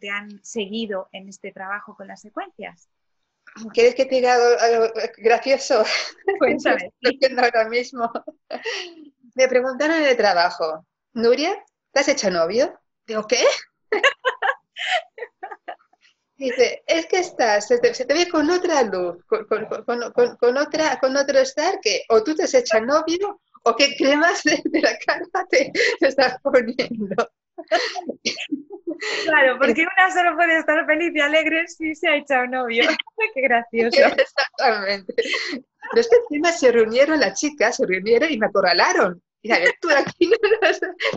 te 0.00 0.08
han 0.08 0.42
seguido 0.44 1.08
en 1.10 1.28
este 1.28 1.50
trabajo 1.50 1.96
con 1.96 2.06
las 2.06 2.20
secuencias? 2.20 2.88
¿Quieres 3.74 3.96
que 3.96 4.04
te 4.06 4.14
diga 4.14 4.34
algo, 4.34 4.86
gracioso? 5.18 5.82
Cuéntame. 6.38 6.92
ahora 7.42 7.68
mismo. 7.68 8.10
Me 9.34 9.48
preguntaron 9.48 9.96
en 9.96 10.04
el 10.04 10.16
trabajo, 10.16 10.86
Nuria, 11.12 11.56
¿te 11.90 12.00
has 12.00 12.08
hecho 12.08 12.30
novio? 12.30 12.78
Digo, 13.04 13.26
¿qué? 13.26 13.44
Dice, 16.36 16.84
es 16.86 17.06
que 17.06 17.18
estás, 17.18 17.66
se 17.66 17.78
te, 17.78 18.14
ve 18.14 18.28
con 18.30 18.48
otra 18.48 18.82
luz, 18.84 19.24
con, 19.26 20.56
otra, 20.56 21.00
con 21.00 21.16
otro 21.16 21.38
estar 21.40 21.80
que 21.80 22.04
o 22.08 22.22
tú 22.22 22.36
te 22.36 22.44
has 22.44 22.54
hecho 22.54 22.80
novio 22.80 23.40
o 23.64 23.76
qué 23.76 23.94
cremas 23.96 24.42
de, 24.42 24.60
la 24.80 24.96
cara 25.06 25.24
te, 25.48 25.72
estás 26.00 26.40
poniendo. 26.42 27.30
Claro, 29.24 29.58
porque 29.58 29.82
una 29.82 30.10
solo 30.12 30.36
puede 30.36 30.58
estar 30.58 30.84
feliz 30.86 31.12
y 31.14 31.20
alegre 31.20 31.66
si 31.68 31.94
se 31.94 32.08
ha 32.08 32.16
hecho 32.16 32.46
novio. 32.46 32.84
Qué 33.34 33.40
gracioso. 33.42 33.98
Exactamente. 33.98 35.14
Pero 35.16 36.00
es 36.00 36.08
que 36.08 36.16
encima 36.16 36.52
se 36.52 36.72
reunieron 36.72 37.20
las 37.20 37.38
chicas, 37.38 37.76
se 37.76 37.86
reunieron 37.86 38.30
y 38.30 38.38
me 38.38 38.46
acorralaron. 38.46 39.22
Mira, 39.42 39.58
tú 39.80 39.88
aquí 39.90 40.30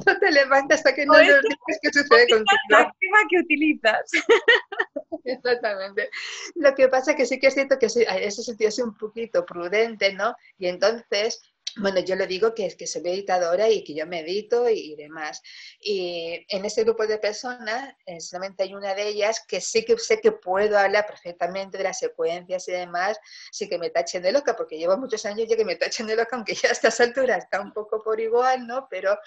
no, 0.05 0.19
te 0.19 0.31
levantas 0.31 0.79
hasta 0.79 0.95
que 0.95 1.05
no 1.05 1.13
nos 1.13 1.21
digas 1.21 1.79
qué 1.81 1.89
sucede 1.91 2.27
contigo. 2.29 2.45
La 2.69 2.91
que 3.29 3.39
utilizas. 3.39 4.11
Exactamente. 5.25 6.09
Lo 6.55 6.73
que 6.73 6.87
pasa 6.87 7.11
es 7.11 7.17
que 7.17 7.25
sí 7.25 7.39
que 7.39 7.47
es 7.47 7.53
cierto 7.53 7.77
que 7.77 7.87
ese 7.87 8.43
sentido 8.43 8.69
es 8.69 8.79
un 8.79 8.95
poquito 8.95 9.45
prudente, 9.45 10.13
¿no? 10.13 10.35
Y 10.57 10.67
entonces 10.67 11.41
bueno, 11.77 11.99
yo 12.01 12.15
le 12.15 12.27
digo 12.27 12.53
que, 12.53 12.75
que 12.77 12.85
soy 12.85 13.01
meditadora 13.01 13.69
y 13.69 13.83
que 13.83 13.95
yo 13.95 14.05
medito 14.05 14.69
y, 14.69 14.95
demás. 14.95 15.41
Y 15.79 16.45
en 16.49 16.65
ese 16.65 16.83
grupo 16.83 17.07
de 17.07 17.17
personas, 17.17 17.95
eh, 18.05 18.21
solamente 18.21 18.63
hay 18.63 18.75
una 18.75 18.93
de 18.93 19.07
ellas 19.07 19.43
que 19.47 19.59
sí 19.59 19.83
que 19.83 19.97
sé 19.97 20.21
que 20.21 20.31
puedo 20.31 20.77
hablar 20.77 21.07
perfectamente 21.07 21.77
de 21.77 21.85
las 21.85 21.99
secuencias 21.99 22.67
y 22.67 22.73
demás, 22.73 23.19
sí 23.51 23.67
que 23.67 23.79
me 23.79 23.89
tachen 23.89 24.21
de 24.21 24.31
loca, 24.31 24.55
porque 24.55 24.77
llevo 24.77 24.97
muchos 24.97 25.25
años 25.25 25.47
ya 25.49 25.55
que 25.55 25.65
me 25.65 25.75
tachen 25.75 26.07
de 26.07 26.15
loca, 26.15 26.35
aunque 26.35 26.53
ya 26.53 26.69
a 26.69 26.71
estas 26.73 26.99
alturas 26.99 27.43
está 27.43 27.59
un 27.59 27.73
poco 27.73 28.03
por 28.03 28.19
igual, 28.19 28.67
¿no? 28.67 28.87
Pero, 28.89 29.17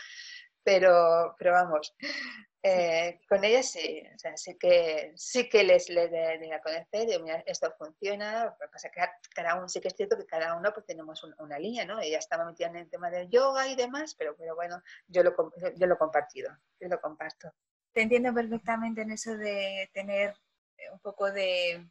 pero, 0.67 1.37
pero 1.39 1.53
vamos, 1.53 1.95
eh, 2.61 3.21
con 3.29 3.45
ellas 3.45 3.71
sí, 3.71 4.03
o 4.13 4.19
sea, 4.19 4.37
sí 4.37 4.59
que, 4.59 5.13
sí 5.15 5.49
que 5.49 5.63
les, 5.63 5.89
les 5.89 6.11
de, 6.11 6.53
a 6.53 6.61
conocer, 6.61 7.07
de, 7.07 7.45
esto 7.47 7.73
funciona, 7.79 8.53
pasa 8.73 8.91
que 8.91 9.01
cada 9.33 9.55
uno, 9.55 9.69
sí 9.69 9.81
que 9.81 9.87
es 9.87 9.95
cierto 9.95 10.17
que 10.17 10.27
cada 10.27 10.57
uno 10.57 10.73
pues 10.75 10.85
tenemos 10.85 11.23
una 11.39 11.57
línea, 11.61 11.85
¿no? 11.85 12.01
Ella 12.01 12.19
estaba 12.19 12.45
metida 12.45 12.67
en 12.67 12.79
el 12.79 12.91
tema 12.91 13.11
del 13.11 13.31
yoga 13.31 13.69
y 13.69 13.77
demás, 13.77 14.17
pero, 14.19 14.35
pero 14.37 14.57
bueno, 14.57 14.83
yo 15.07 15.23
lo, 15.23 15.37
yo 15.77 15.87
lo 15.87 15.95
he 15.95 15.99
compartido, 15.99 16.51
yo 16.81 16.89
lo 16.89 17.01
comparto. 17.01 17.53
Te 17.93 18.03
entiendo 18.03 18.35
perfectamente 18.35 19.03
en 19.03 19.13
eso 19.13 19.37
de 19.37 19.89
tener 19.95 20.35
eh, 20.79 20.91
un 20.91 20.99
poco 20.99 21.31
de, 21.31 21.89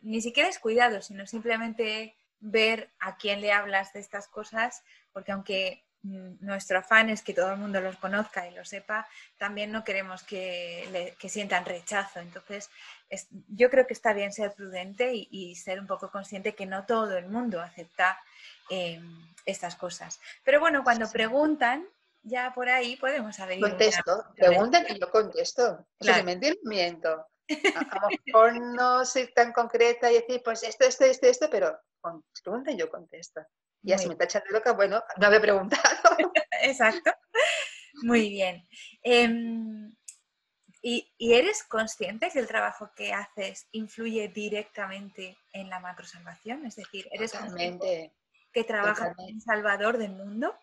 ni 0.00 0.22
siquiera 0.22 0.48
es 0.48 0.58
cuidado, 0.58 1.02
sino 1.02 1.26
simplemente 1.26 2.16
ver 2.40 2.90
a 3.00 3.18
quién 3.18 3.42
le 3.42 3.52
hablas 3.52 3.92
de 3.92 4.00
estas 4.00 4.28
cosas, 4.28 4.82
porque 5.12 5.32
aunque 5.32 5.84
nuestro 6.02 6.80
afán 6.80 7.10
es 7.10 7.22
que 7.22 7.34
todo 7.34 7.52
el 7.52 7.58
mundo 7.58 7.80
los 7.80 7.96
conozca 7.96 8.48
y 8.48 8.54
lo 8.54 8.64
sepa, 8.64 9.06
también 9.38 9.70
no 9.70 9.84
queremos 9.84 10.22
que, 10.22 11.14
sientan 11.28 11.64
rechazo. 11.64 12.20
Entonces, 12.20 12.70
yo 13.48 13.70
creo 13.70 13.86
que 13.86 13.92
está 13.92 14.12
bien 14.12 14.32
ser 14.32 14.52
prudente 14.52 15.12
y, 15.14 15.54
ser 15.54 15.78
un 15.80 15.86
poco 15.86 16.10
consciente 16.10 16.54
que 16.54 16.66
no 16.66 16.86
todo 16.86 17.16
el 17.16 17.28
mundo 17.28 17.60
acepta 17.60 18.18
em, 18.68 19.32
estas 19.46 19.76
cosas. 19.76 20.20
Pero 20.44 20.60
bueno, 20.60 20.82
cuando 20.82 21.08
preguntan, 21.10 21.86
ya 22.22 22.52
por 22.54 22.68
ahí 22.68 22.96
podemos 22.96 23.36
saber. 23.36 23.60
Contesto, 23.60 24.26
preguntan 24.36 24.86
y 24.88 24.98
yo 24.98 25.10
contesto. 25.10 25.86
Claro. 25.98 26.24
me 26.24 26.38
miento. 26.64 27.10
A, 27.10 28.00
lo 28.00 28.08
mejor 28.26 28.60
no 28.60 29.04
soy 29.04 29.32
tan 29.32 29.52
concreta 29.52 30.10
y 30.10 30.14
decir, 30.14 30.42
pues 30.44 30.62
esto, 30.62 30.84
esto, 30.84 31.04
esto, 31.04 31.26
esto, 31.26 31.48
pero 31.50 31.78
preguntan 32.42 32.74
y 32.74 32.78
yo 32.78 32.90
contesto. 32.90 33.40
Ya 33.82 33.98
si 33.98 34.08
me 34.08 34.16
tachan 34.16 34.42
de 34.44 34.52
loca, 34.52 34.72
bueno, 34.72 35.02
no 35.16 35.26
había 35.26 35.40
preguntado. 35.40 35.82
Exacto. 36.62 37.12
Muy 38.02 38.30
bien. 38.30 38.66
Em, 39.02 39.94
¿y, 40.80 41.12
eres 41.18 41.64
consciente 41.64 42.30
que 42.30 42.38
el 42.38 42.46
trabajo 42.46 42.90
que 42.94 43.12
haces 43.12 43.66
influye 43.72 44.28
directamente 44.28 45.36
en 45.52 45.68
la 45.68 45.80
macrosalvación? 45.80 46.64
Es 46.66 46.76
decir, 46.76 47.08
¿eres 47.10 47.32
consciente 47.32 48.14
que 48.52 48.64
trabajas 48.64 49.14
en 49.28 49.40
Salvador 49.40 49.98
del 49.98 50.12
mundo? 50.12 50.54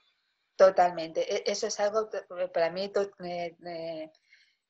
Totalmente. 0.55 1.21
E, 1.33 1.43
eso 1.51 1.67
es 1.67 1.79
algo 1.79 2.09
para 2.53 2.69
mí, 2.69 2.91
eh, 3.23 4.11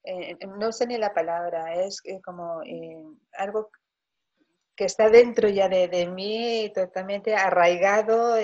eh, 0.04 0.38
no 0.48 0.72
sé 0.72 0.88
ni 0.88 0.98
la 0.98 1.14
palabra, 1.14 1.76
es 1.76 2.02
como 2.24 2.62
eh, 2.64 3.04
algo 3.34 3.72
que 4.80 4.86
está 4.86 5.10
dentro 5.10 5.50
ya 5.50 5.68
de, 5.68 6.08
mí, 6.08 6.72
totalmente 6.74 7.36
arraigado. 7.36 8.38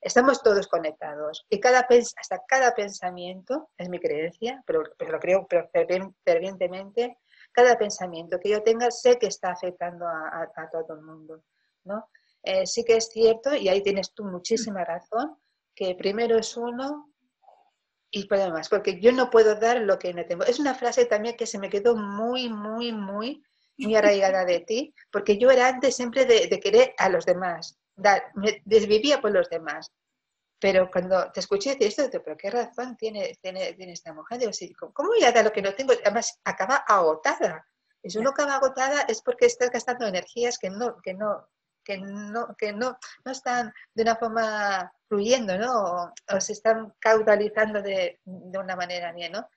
estamos 0.00 0.42
todos 0.42 0.68
conectados 0.68 1.44
y 1.50 1.60
cada 1.60 1.86
hasta 2.16 2.42
cada 2.48 2.74
pensamiento, 2.74 3.68
es 3.76 3.90
mi 3.90 4.00
creencia, 4.00 4.62
pero, 4.66 4.84
lo 4.98 5.20
creo 5.20 5.46
fervientemente, 6.24 7.18
cada 7.52 7.76
pensamiento 7.76 8.38
que 8.40 8.48
yo 8.48 8.62
tenga 8.62 8.90
sé 8.90 9.18
que 9.18 9.26
está 9.26 9.50
afectando 9.50 10.06
a, 10.08 10.50
todo 10.72 10.94
el 10.94 11.02
mundo. 11.02 11.42
¿no? 11.84 12.08
Eh, 12.42 12.66
sí 12.66 12.82
que 12.82 12.96
es 12.96 13.10
cierto, 13.10 13.54
y 13.54 13.68
ahí 13.68 13.82
tienes 13.82 14.14
tú 14.14 14.24
muchísima 14.24 14.82
razón, 14.82 15.36
que 15.74 15.94
primero 15.94 16.38
es 16.38 16.56
uno 16.56 17.12
y 18.10 18.26
por 18.26 18.38
demás, 18.38 18.70
porque 18.70 18.98
yo 18.98 19.12
no 19.12 19.28
puedo 19.28 19.56
dar 19.56 19.82
lo 19.82 19.98
que 19.98 20.14
no 20.14 20.24
tengo. 20.24 20.44
Es 20.44 20.58
una 20.58 20.74
frase 20.74 21.04
también 21.04 21.36
que 21.36 21.44
se 21.44 21.58
me 21.58 21.68
quedó 21.68 21.96
muy, 21.96 22.48
muy, 22.48 22.94
muy 22.94 23.42
muy 23.78 23.96
arraigada 23.96 24.44
de 24.44 24.60
ti, 24.60 24.94
porque 25.10 25.38
yo 25.38 25.50
era 25.50 25.68
antes 25.68 25.96
siempre 25.96 26.24
de, 26.24 26.60
querer 26.60 26.94
a 26.98 27.08
los 27.08 27.26
demás, 27.26 27.78
dar, 27.94 28.30
me 28.34 28.62
desvivía 28.64 29.20
por 29.20 29.32
los 29.32 29.48
demás. 29.50 29.92
Pero 30.58 30.90
cuando 30.90 31.30
te 31.32 31.40
escuché 31.40 31.70
decir 31.70 31.88
esto, 31.88 32.08
digo, 32.08 32.24
pero 32.24 32.36
qué 32.36 32.50
razón 32.50 32.96
tiene, 32.96 33.36
tiene, 33.42 33.74
tiene 33.74 33.92
esta 33.92 34.14
mujer. 34.14 34.38
Digo, 34.38 34.52
sí, 34.52 34.72
¿cómo 34.72 35.10
voy 35.10 35.22
a 35.22 35.32
dar 35.32 35.44
lo 35.44 35.52
que 35.52 35.60
no 35.60 35.74
tengo? 35.74 35.92
Además, 36.02 36.40
acaba 36.44 36.76
agotada. 36.76 37.66
Y 38.02 38.10
si 38.10 38.18
uno 38.18 38.30
acaba 38.30 38.56
agotada 38.56 39.02
es 39.02 39.20
porque 39.20 39.46
estás 39.46 39.70
gastando 39.70 40.06
energías 40.06 40.58
que 40.58 40.70
no, 40.70 40.96
que 41.02 41.12
no, 41.12 41.46
que 41.86 41.98
no, 41.98 42.54
que 42.56 42.72
no, 42.72 42.98
no 43.24 43.32
están 43.32 43.72
de 43.94 44.02
una 44.02 44.16
forma 44.16 44.92
fluyendo, 45.08 45.56
¿no? 45.56 46.12
O, 46.28 46.40
se 46.40 46.52
están 46.52 46.92
caudalizando 46.98 47.80
de, 47.80 48.18
de, 48.24 48.58
una 48.58 48.76
manera 48.76 49.12
bien, 49.12 49.32
¿no? 49.32 49.48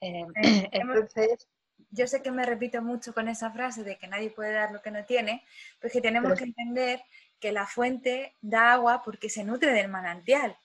Eh, 0.00 0.26
entonces, 0.72 1.48
yo 1.90 2.06
sé 2.06 2.22
que 2.22 2.30
me 2.30 2.44
repito 2.44 2.82
mucho 2.82 3.12
con 3.14 3.28
esa 3.28 3.50
frase 3.50 3.84
de 3.84 3.96
que 3.96 4.08
nadie 4.08 4.30
puede 4.30 4.52
dar 4.52 4.72
lo 4.72 4.82
que 4.82 4.90
no 4.90 5.04
tiene, 5.04 5.44
pues 5.80 5.92
que 5.92 6.00
tenemos 6.00 6.36
que 6.38 6.44
entender 6.44 7.02
que 7.40 7.52
la 7.52 7.66
fuente 7.66 8.34
da 8.40 8.72
agua 8.72 9.02
porque 9.04 9.30
se 9.30 9.44
nutre 9.44 9.72
del 9.72 9.88
manantial. 9.88 10.56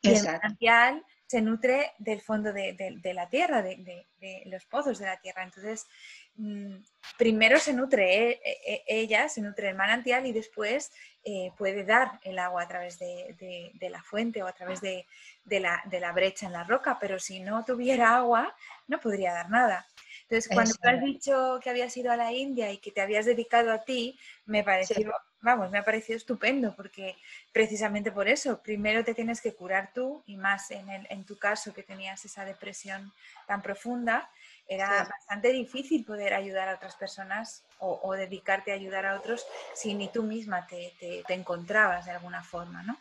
Y 0.00 0.14
el 0.14 0.24
manantial 0.24 1.04
se 1.32 1.40
nutre 1.40 1.92
del 1.98 2.20
fondo 2.20 2.52
de, 2.52 3.14
la 3.14 3.28
tierra, 3.28 3.62
de, 3.62 4.06
los 4.46 4.66
pozos 4.66 4.98
de 4.98 5.06
la 5.06 5.18
tierra. 5.18 5.42
Entonces, 5.42 5.86
mm, 6.34 6.76
primero 7.16 7.58
se 7.58 7.72
nutre 7.72 8.32
e, 8.32 8.40
e, 8.44 8.84
ella, 8.86 9.28
se 9.30 9.40
nutre 9.40 9.70
el 9.70 9.74
manantial 9.74 10.26
y 10.26 10.32
después 10.32 10.92
eh, 11.24 11.50
puede 11.56 11.84
dar 11.84 12.20
el 12.24 12.38
agua 12.38 12.62
a 12.62 12.68
través 12.68 12.98
de, 12.98 13.72
la 13.80 14.02
fuente 14.02 14.42
o 14.42 14.46
a 14.46 14.52
través 14.52 14.80
de, 14.82 15.06
la, 15.46 15.82
la 15.90 16.12
brecha 16.12 16.46
en 16.46 16.52
la 16.52 16.64
roca, 16.64 16.98
pero 17.00 17.18
si 17.18 17.40
no 17.40 17.64
tuviera 17.64 18.16
agua, 18.16 18.54
no 18.88 19.00
podría 19.00 19.32
dar 19.32 19.48
nada. 19.48 19.86
Entonces, 20.32 20.50
cuando 20.50 20.72
tú 20.72 20.88
has 20.88 21.02
dicho 21.02 21.60
que 21.62 21.68
habías 21.68 21.94
ido 21.94 22.10
a 22.10 22.16
la 22.16 22.32
India 22.32 22.72
y 22.72 22.78
que 22.78 22.90
te 22.90 23.02
habías 23.02 23.26
dedicado 23.26 23.70
a 23.70 23.84
ti, 23.84 24.18
me 24.46 24.64
pareció, 24.64 25.12
vamos, 25.42 25.70
me 25.70 25.76
ha 25.76 25.84
parecido 25.84 26.16
estupendo, 26.16 26.74
porque 26.74 27.16
precisamente 27.52 28.10
por 28.10 28.28
eso, 28.28 28.62
primero 28.62 29.04
te 29.04 29.12
tienes 29.12 29.42
que 29.42 29.54
curar 29.54 29.90
tú, 29.92 30.22
y 30.24 30.38
más 30.38 30.70
en, 30.70 30.88
en 30.88 31.24
tu 31.24 31.38
caso 31.38 31.74
que 31.74 31.82
tenías 31.82 32.24
esa 32.24 32.46
depresión 32.46 33.12
tan 33.46 33.60
profunda, 33.60 34.30
era 34.66 35.04
bastante 35.04 35.52
difícil 35.52 36.02
poder 36.06 36.32
ayudar 36.32 36.70
a 36.70 36.76
otras 36.76 36.96
personas 36.96 37.64
o, 37.78 38.14
dedicarte 38.14 38.72
a 38.72 38.76
ayudar 38.76 39.04
a 39.04 39.16
otros 39.16 39.44
si 39.74 39.92
ni 39.92 40.08
tú 40.08 40.22
misma 40.22 40.66
te, 40.66 40.94
te, 40.98 41.24
te 41.26 41.34
encontrabas 41.34 42.06
de 42.06 42.12
alguna 42.12 42.42
forma, 42.42 42.82
¿no? 42.84 42.96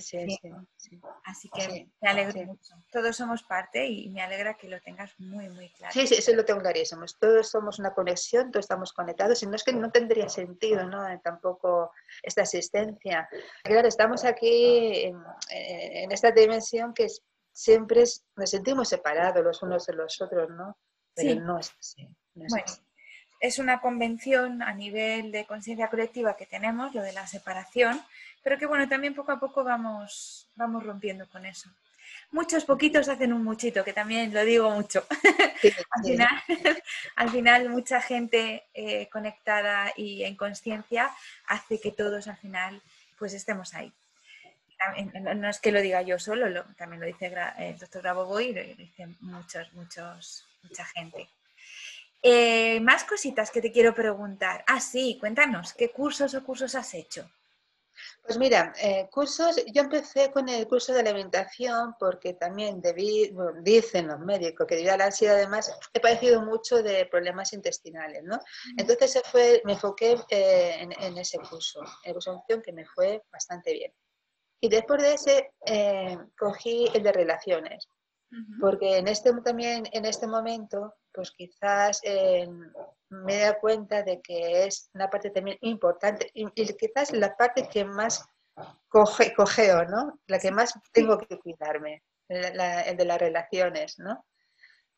Sí, 0.00 0.38
sí, 0.76 1.00
Así 1.24 1.48
que 1.48 1.88
me 2.00 2.08
alegro 2.08 2.44
mucho. 2.44 2.74
Todos 2.92 3.16
somos 3.16 3.42
parte 3.42 3.86
y 3.86 4.10
me 4.10 4.22
alegra 4.22 4.54
que 4.54 4.68
lo 4.68 4.80
tengas 4.80 5.18
muy, 5.18 5.48
muy 5.48 5.70
claro. 5.70 5.92
Sí, 5.92 6.06
sí, 6.06 6.16
eso 6.18 6.34
lo 6.34 6.44
tengo 6.44 6.60
clarísimo. 6.60 7.04
Todos 7.18 7.50
somos 7.50 7.78
una 7.78 7.94
conexión, 7.94 8.50
todos 8.50 8.64
estamos 8.64 8.92
conectados 8.92 9.42
y 9.42 9.46
no 9.46 9.56
es 9.56 9.64
que 9.64 9.72
no 9.72 9.90
tendría 9.90 10.28
sentido, 10.28 10.86
¿no? 10.86 11.04
Tampoco 11.20 11.92
esta 12.22 12.42
asistencia. 12.42 13.28
Claro, 13.62 13.88
estamos 13.88 14.24
aquí 14.24 15.04
en, 15.50 16.12
esta 16.12 16.30
dimensión 16.30 16.92
que 16.92 17.06
siempre 17.52 18.04
nos 18.36 18.50
sentimos 18.50 18.88
separados 18.88 19.44
los 19.44 19.62
unos 19.62 19.86
de 19.86 19.94
los 19.94 20.20
otros, 20.20 20.50
¿no? 20.50 20.78
Pero 21.14 21.40
no 21.40 21.58
es 21.58 21.72
así. 21.78 22.08
bueno, 22.34 22.64
es 23.40 23.58
una 23.58 23.80
convención 23.80 24.62
a 24.62 24.74
nivel 24.74 25.30
de 25.30 25.46
conciencia 25.46 25.88
colectiva 25.88 26.36
que 26.36 26.46
tenemos, 26.46 26.94
lo 26.94 27.02
de 27.02 27.12
la 27.12 27.26
separación, 27.26 28.00
pero 28.42 28.58
que 28.58 28.66
bueno, 28.66 28.88
también 28.88 29.14
poco 29.14 29.32
a 29.32 29.40
poco 29.40 29.64
vamos, 29.64 30.48
vamos 30.56 30.84
rompiendo 30.84 31.28
con 31.28 31.44
eso. 31.46 31.70
Muchos 32.30 32.64
poquitos 32.64 33.08
hacen 33.08 33.32
un 33.32 33.42
muchito, 33.42 33.84
que 33.84 33.92
también 33.92 34.32
lo 34.34 34.44
digo 34.44 34.70
mucho. 34.70 35.06
al, 35.90 36.04
final, 36.04 36.42
al, 37.16 37.30
final, 37.30 37.68
mucha 37.70 38.00
gente 38.02 38.66
eh, 38.74 39.08
conectada 39.08 39.92
y 39.96 40.24
en 40.24 40.36
conciencia 40.36 41.10
hace 41.46 41.80
que 41.80 41.92
todos 41.92 42.28
al 42.28 42.36
final 42.36 42.82
pues 43.18 43.32
estemos 43.32 43.74
ahí. 43.74 43.92
No 45.34 45.48
es 45.48 45.58
que 45.58 45.72
lo 45.72 45.80
diga 45.80 46.02
yo 46.02 46.20
solo, 46.20 46.64
también 46.76 47.00
lo 47.00 47.06
dice 47.06 47.34
el 47.58 47.78
doctor 47.78 48.02
Grabo 48.02 48.38
y 48.38 48.52
lo 48.52 48.62
dice 48.62 49.08
muchos, 49.20 49.72
muchos, 49.72 50.46
mucha 50.62 50.84
gente. 50.84 51.28
Eh, 52.22 52.78
más 52.80 53.04
cositas 53.04 53.50
que 53.50 53.60
te 53.60 53.72
quiero 53.72 53.94
preguntar. 53.94 54.64
Ah, 54.68 54.80
sí, 54.80 55.16
cuéntanos, 55.18 55.72
¿qué 55.74 55.90
cursos 55.90 56.34
o 56.34 56.44
cursos 56.44 56.76
has 56.76 56.94
hecho? 56.94 57.28
Pues 58.28 58.38
mira, 58.38 58.74
eh, 58.82 59.08
cursos, 59.10 59.56
yo 59.72 59.80
empecé 59.80 60.30
con 60.30 60.50
el 60.50 60.68
curso 60.68 60.92
de 60.92 61.00
alimentación 61.00 61.94
porque 61.98 62.34
también 62.34 62.78
debí, 62.78 63.34
dicen 63.62 64.06
los 64.06 64.20
médicos 64.20 64.66
que 64.66 64.74
debido 64.74 64.92
a 64.92 64.98
la 64.98 65.06
ansiedad 65.06 65.36
además 65.36 65.74
he 65.94 65.98
padecido 65.98 66.42
mucho 66.42 66.82
de 66.82 67.06
problemas 67.06 67.54
intestinales, 67.54 68.22
¿no? 68.24 68.38
Entonces 68.76 69.22
fue, 69.32 69.62
me 69.64 69.72
enfoqué 69.72 70.18
eh, 70.28 70.86
en, 71.00 71.16
ese 71.16 71.38
curso, 71.38 71.80
en 72.04 72.12
curso 72.12 72.44
que 72.62 72.72
me 72.74 72.84
fue 72.84 73.22
bastante 73.32 73.72
bien. 73.72 73.94
Y 74.60 74.68
después 74.68 75.00
de 75.00 75.14
ese 75.14 75.52
eh, 75.64 76.18
cogí 76.38 76.86
el 76.92 77.02
de 77.02 77.12
relaciones, 77.12 77.88
porque 78.60 78.98
en 78.98 79.08
este 79.08 79.32
también 79.40 79.88
en 79.92 80.04
este 80.04 80.26
momento 80.26 80.94
pues 81.12 81.30
quizás 81.30 82.02
me 83.10 83.38
da 83.38 83.58
cuenta 83.58 84.02
de 84.02 84.20
que 84.20 84.64
es 84.64 84.90
una 84.94 85.08
parte 85.08 85.30
también 85.30 85.56
importante 85.62 86.30
y, 86.34 86.46
quizás 86.74 87.12
la 87.12 87.36
parte 87.36 87.68
que 87.68 87.84
más 87.84 88.24
coge, 88.88 89.34
cogeo, 89.34 89.84
¿no? 89.86 90.20
La 90.26 90.38
que 90.38 90.50
más 90.50 90.74
tengo 90.92 91.18
que 91.18 91.38
cuidarme, 91.38 92.02
el 92.28 92.96
de 92.96 93.04
las 93.04 93.18
relaciones, 93.18 93.98
¿no? 93.98 94.24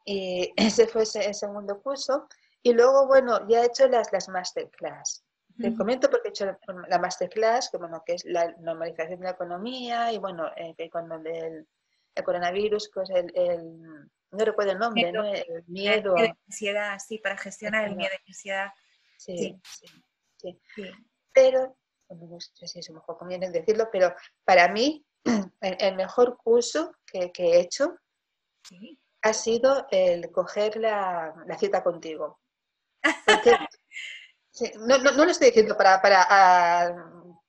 Y 0.05 0.53
ese 0.57 0.87
fue 0.87 1.03
el 1.03 1.35
segundo 1.35 1.81
curso. 1.83 2.27
Y 2.63 2.73
luego, 2.73 3.07
bueno, 3.07 3.49
ya 3.49 3.63
he 3.63 3.67
hecho 3.67 3.89
las, 3.89 4.13
las 4.13 4.29
masterclass. 4.29 5.25
Te 5.59 5.75
comento 5.75 6.09
porque 6.09 6.29
he 6.29 6.31
hecho 6.31 6.57
la 6.89 6.99
masterclass, 6.99 7.71
que, 7.71 7.77
bueno, 7.77 8.03
que 8.05 8.15
es 8.15 8.25
la 8.25 8.51
normalización 8.61 9.21
de 9.21 9.25
la 9.25 9.33
economía 9.33 10.13
y, 10.13 10.19
bueno, 10.19 10.51
eh, 10.57 10.75
que 10.77 10.89
cuando 10.89 11.17
el, 11.17 11.67
el, 12.15 12.25
coronavirus, 12.25 12.91
pues 12.93 13.11
el 13.11 13.81
no 14.33 14.45
recuerdo 14.45 14.73
el 14.73 14.79
nombre, 14.79 15.13
¿no? 15.13 15.25
El 15.25 15.65
miedo. 15.67 16.15
La 16.17 16.37
ansiedad, 16.47 16.99
sí, 17.05 17.19
para 17.19 17.37
gestionar 17.37 17.89
el 17.89 17.97
miedo 17.97 18.13
y 18.25 18.31
ansiedad. 18.31 18.73
Sí, 19.17 19.61
sí, 19.65 19.87
sí. 20.39 20.61
Pero, 21.33 21.77
no 22.09 22.41
sé 22.41 22.67
si 22.67 22.79
es 22.79 22.91
mejor 22.91 23.19
conviene 23.19 23.51
decirlo, 23.51 23.89
pero 23.91 24.15
para 24.45 24.69
mí 24.69 25.05
el, 25.61 25.97
mejor 25.97 26.37
curso 26.37 26.95
que, 27.07 27.33
he 27.37 27.61
hecho 27.61 27.97
ha 29.23 29.33
sido 29.33 29.87
el 29.91 30.31
coger 30.31 30.77
la, 30.77 31.35
cita 31.59 31.83
contigo. 31.83 32.41
no, 34.81 34.99
no, 34.99 35.13
no, 35.13 35.25
lo 35.25 35.31
estoy 35.31 35.49
diciendo 35.49 35.77
para, 35.77 36.01
para 36.01 36.95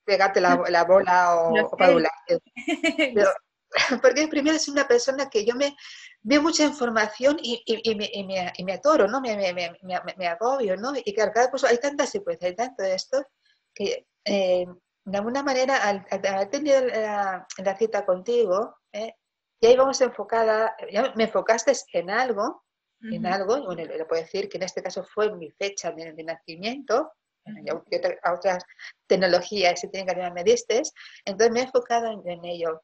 pegarte 0.04 0.42
la, 0.42 0.64
la 0.70 0.84
bola 0.84 1.36
o, 1.36 1.70
para 1.78 1.92
burlarte. 1.92 2.40
Pero 3.14 3.30
porque 4.02 4.28
primero 4.28 4.56
es 4.56 4.68
una 4.68 4.88
persona 4.88 5.30
que 5.30 5.46
yo 5.46 5.56
me 5.56 5.76
veo 6.22 6.42
mucha 6.42 6.64
información 6.64 7.38
y, 7.42 7.64
y, 7.66 7.96
me, 7.96 8.10
y 8.12 8.24
me, 8.24 8.52
me, 8.64 8.74
atoro, 8.74 9.08
¿no? 9.08 9.22
Me, 9.22 9.54
me, 9.54 10.28
agobio, 10.28 10.78
¿no? 10.78 10.94
Y 10.96 11.14
claro, 11.14 11.32
cada 11.34 11.50
cosa, 11.50 11.70
hay 11.70 11.78
tantas 11.78 12.10
secuencias, 12.10 12.50
hay 12.50 12.56
tanto 12.56 12.84
de 12.84 12.94
esto, 12.94 13.26
que 13.74 14.08
eh, 14.26 14.66
de 15.06 15.18
alguna 15.18 15.44
manera, 15.44 15.78
al, 15.78 16.06
haber 16.12 16.50
tenido 16.50 16.82
la, 16.82 17.48
cita 17.78 18.06
contigo, 18.06 18.78
¿eh? 18.92 19.16
ya 19.62 19.70
íbamos 19.70 20.00
enfocada, 20.02 20.76
ya 20.92 21.14
me 21.16 21.24
enfocaste 21.24 21.72
en 21.94 22.10
algo, 22.10 22.64
en 23.04 23.26
algo, 23.26 23.58
y 23.58 23.66
bueno, 23.66 23.84
le 23.84 24.06
puedo 24.06 24.22
decir 24.22 24.48
que 24.48 24.58
en 24.58 24.64
este 24.64 24.84
caso 24.84 25.04
fue 25.04 25.36
mi 25.36 25.50
fecha 25.50 25.92
de, 25.92 26.24
nacimiento, 26.24 27.12
y 27.46 27.68
a 27.70 28.34
otras 28.34 28.64
tecnologías 29.08 29.80
si 29.80 29.90
tienen 29.90 30.14
que 30.14 30.32
me 30.32 30.44
diste, 30.44 30.84
entonces 31.26 31.52
me 31.52 31.62
he 31.62 31.64
enfocado 31.64 32.22
en 32.24 32.46
ello. 32.46 32.84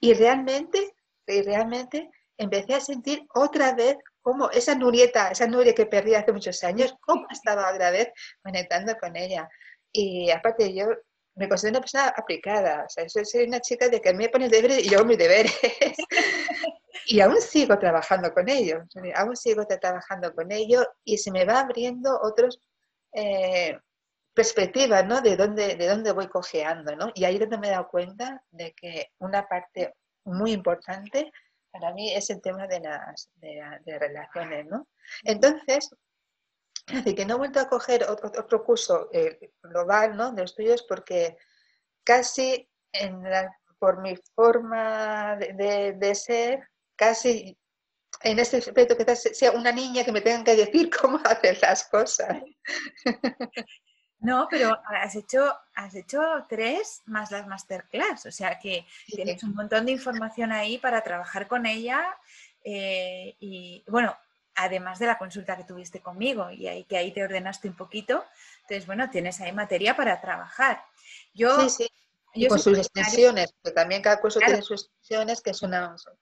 Y 0.00 0.14
realmente, 0.14 0.94
y 1.26 1.42
realmente 1.42 2.10
empecé 2.36 2.74
a 2.74 2.80
sentir 2.80 3.26
otra 3.34 3.74
vez 3.74 3.96
como 4.20 4.50
esa 4.50 4.74
Nurieta, 4.74 5.30
esa 5.30 5.46
Nuria 5.46 5.74
que 5.74 5.86
perdí 5.86 6.14
hace 6.14 6.32
muchos 6.32 6.62
años, 6.64 6.94
cómo 7.00 7.26
estaba 7.30 7.72
otra 7.72 7.90
vez 7.90 8.08
conectando 8.42 8.96
con 8.96 9.16
ella. 9.16 9.48
Y 9.92 10.30
aparte 10.30 10.74
yo 10.74 10.86
me 11.34 11.48
considero 11.48 11.78
una 11.78 11.80
persona 11.80 12.08
aplicada, 12.16 12.84
o 12.84 12.88
sea, 12.88 13.08
soy 13.08 13.44
una 13.44 13.60
chica 13.60 13.88
de 13.88 14.00
que 14.00 14.12
me 14.12 14.28
pone 14.28 14.48
deberes 14.48 14.84
y 14.84 14.90
yo 14.90 15.04
mis 15.04 15.18
deberes. 15.18 15.52
y 17.06 17.20
aún 17.20 17.40
sigo 17.40 17.78
trabajando 17.78 18.32
con 18.32 18.48
ello, 18.48 18.84
aún 19.14 19.36
sigo 19.36 19.64
trabajando 19.66 20.34
con 20.34 20.50
ello 20.52 20.84
y 21.04 21.16
se 21.16 21.30
me 21.30 21.44
va 21.44 21.60
abriendo 21.60 22.18
otros 22.22 22.60
eh, 23.14 23.78
perspectiva, 24.38 25.02
¿no? 25.02 25.20
De 25.20 25.36
dónde, 25.36 25.74
de 25.74 25.88
dónde 25.88 26.12
voy 26.12 26.28
cojeando, 26.28 26.94
¿no? 26.94 27.10
Y 27.12 27.24
ahí 27.24 27.34
es 27.34 27.40
donde 27.40 27.58
me 27.58 27.66
he 27.66 27.72
dado 27.72 27.88
cuenta 27.88 28.40
de 28.52 28.72
que 28.72 29.10
una 29.18 29.48
parte 29.48 29.96
muy 30.24 30.52
importante 30.52 31.32
para 31.72 31.92
mí 31.92 32.14
es 32.14 32.30
el 32.30 32.40
tema 32.40 32.68
de 32.68 32.78
las 32.78 33.28
de, 33.34 33.98
relaciones, 33.98 34.66
¿no? 34.66 34.86
Entonces, 35.24 35.90
así 36.86 37.16
que 37.16 37.26
no 37.26 37.34
he 37.34 37.38
vuelto 37.38 37.58
a 37.58 37.68
coger 37.68 38.04
otro, 38.04 38.64
curso 38.64 39.08
eh, 39.12 39.50
global, 39.60 40.16
¿no? 40.16 40.30
De 40.30 40.44
estudios 40.44 40.84
porque 40.88 41.36
casi 42.04 42.70
por 43.80 44.00
mi 44.00 44.14
forma 44.36 45.34
de, 45.36 45.94
de, 45.98 46.14
ser, 46.14 46.68
casi 46.94 47.58
en 48.22 48.38
este 48.38 48.58
aspecto 48.58 48.96
que 48.96 49.16
sea 49.16 49.50
una 49.50 49.72
niña 49.72 50.04
que 50.04 50.12
me 50.12 50.20
tenga 50.20 50.44
que 50.44 50.54
decir 50.54 50.90
cómo 51.02 51.18
hacer 51.24 51.58
las 51.60 51.88
cosas. 51.88 52.40
No, 54.20 54.48
pero 54.50 54.76
has 54.86 55.14
hecho, 55.14 55.56
has 55.74 55.94
hecho 55.94 56.20
tres 56.48 57.02
más 57.06 57.30
las 57.30 57.46
masterclass, 57.46 58.26
o 58.26 58.32
sea 58.32 58.58
que 58.58 58.84
tienes 59.06 59.42
un 59.44 59.54
montón 59.54 59.86
de 59.86 59.92
información 59.92 60.50
ahí 60.50 60.78
para 60.78 61.02
trabajar 61.02 61.46
con 61.46 61.66
ella 61.66 62.16
eh, 62.64 63.36
y 63.38 63.84
bueno, 63.86 64.16
además 64.56 64.98
de 64.98 65.06
la 65.06 65.18
consulta 65.18 65.56
que 65.56 65.64
tuviste 65.64 66.00
conmigo 66.00 66.50
y 66.50 66.66
ahí 66.66 66.84
que 66.84 66.96
ahí 66.96 67.12
te 67.12 67.22
ordenaste 67.22 67.68
un 67.68 67.76
poquito, 67.76 68.24
entonces 68.62 68.86
bueno, 68.86 69.08
tienes 69.08 69.40
ahí 69.40 69.52
materia 69.52 69.96
para 69.96 70.20
trabajar. 70.20 70.82
Yo, 71.32 71.68
sí, 71.68 71.84
sí. 71.84 71.88
Y 72.34 72.46
con 72.46 72.58
sus 72.58 72.76
extensiones, 72.76 73.52
porque 73.52 73.74
también 73.74 74.02
cada 74.02 74.20
curso 74.20 74.38
tiene 74.38 74.62
sus 74.62 74.84
extensiones 74.84 75.40
que 75.40 75.54
son 75.54 75.72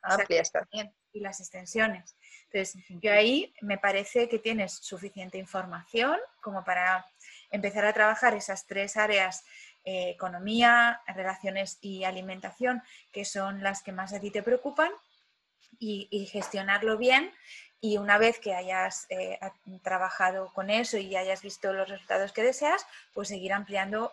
amplias 0.03 0.53
también. 0.53 0.95
Y 1.13 1.21
las 1.21 1.41
extensiones. 1.41 2.17
Entonces, 2.51 2.83
yo 2.89 3.13
ahí 3.13 3.53
me 3.61 3.77
parece 3.77 4.29
que 4.29 4.39
tienes 4.39 4.73
suficiente 4.73 5.37
información 5.37 6.19
como 6.41 6.65
para 6.65 7.05
empezar 7.51 7.85
a 7.85 7.93
trabajar 7.93 8.35
esas 8.35 8.67
tres 8.67 8.97
áreas, 8.97 9.45
eh, 9.85 10.11
economía, 10.11 11.01
relaciones 11.07 11.79
y 11.81 12.05
alimentación, 12.05 12.83
que 13.13 13.25
son 13.25 13.63
las 13.63 13.83
que 13.83 13.93
más 13.93 14.13
a 14.13 14.21
ti 14.21 14.31
te 14.31 14.43
preocupan. 14.43 14.91
y, 15.79 16.27
gestionarlo 16.33 16.97
bien. 16.97 17.31
Y 17.83 17.99
una 17.99 18.17
vez 18.17 18.39
que 18.39 18.55
hayas 18.55 19.07
eh, 19.11 19.39
trabajado 19.83 20.51
con 20.55 20.71
eso 20.71 20.97
y 20.97 21.15
hayas 21.17 21.43
visto 21.43 21.73
los 21.75 21.89
resultados 21.89 22.33
que 22.33 22.43
deseas, 22.43 22.87
pues 23.13 23.29
seguir 23.29 23.53
ampliando 23.53 24.13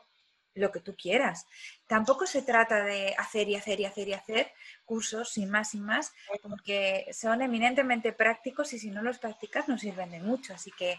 lo 0.55 0.71
que 0.71 0.79
tú 0.79 0.95
quieras. 0.95 1.47
Tampoco 1.87 2.25
se 2.25 2.41
trata 2.41 2.83
de 2.83 3.15
hacer 3.17 3.49
y 3.49 3.55
hacer 3.55 3.79
y 3.79 3.85
hacer 3.85 4.07
y 4.07 4.13
hacer 4.13 4.51
cursos 4.85 5.29
sin 5.29 5.49
más 5.49 5.73
y 5.73 5.79
más, 5.79 6.13
porque 6.41 7.07
son 7.13 7.41
eminentemente 7.41 8.13
prácticos 8.13 8.73
y 8.73 8.79
si 8.79 8.89
no 8.89 9.01
los 9.01 9.19
practicas 9.19 9.67
no 9.67 9.77
sirven 9.77 10.11
de 10.11 10.19
mucho. 10.19 10.53
Así 10.53 10.71
que 10.71 10.97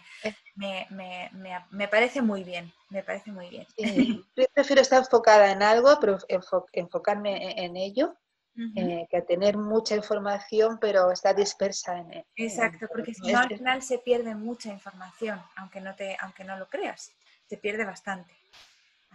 me, 0.55 1.87
parece 1.89 2.21
muy 2.21 2.43
bien, 2.43 2.71
me 2.89 3.03
parece 3.03 3.31
muy 3.31 3.49
bien. 3.49 3.67
yo 4.35 4.45
prefiero 4.53 4.81
estar 4.81 4.99
enfocada 4.99 5.51
en 5.51 5.63
algo, 5.63 5.97
pero 5.99 6.17
enfocarme 6.73 7.51
e-, 7.51 7.65
en 7.65 7.77
ello. 7.77 8.15
Eh, 8.77 9.05
que 9.11 9.21
tener 9.21 9.57
mucha 9.57 9.97
información 9.97 10.77
pero 10.79 11.11
está 11.11 11.33
dispersa 11.33 11.97
en, 11.97 12.25
Exacto, 12.37 12.87
porque 12.89 13.13
si 13.13 13.29
no 13.29 13.39
al 13.39 13.49
final 13.49 13.81
se 13.81 13.97
pierde 13.97 14.33
mucha 14.33 14.71
información, 14.71 15.41
aunque 15.57 15.81
no, 15.81 15.93
te, 15.93 16.15
aunque 16.21 16.45
no 16.45 16.57
lo 16.57 16.69
creas, 16.69 17.11
se 17.47 17.57
pierde 17.57 17.83
bastante. 17.83 18.33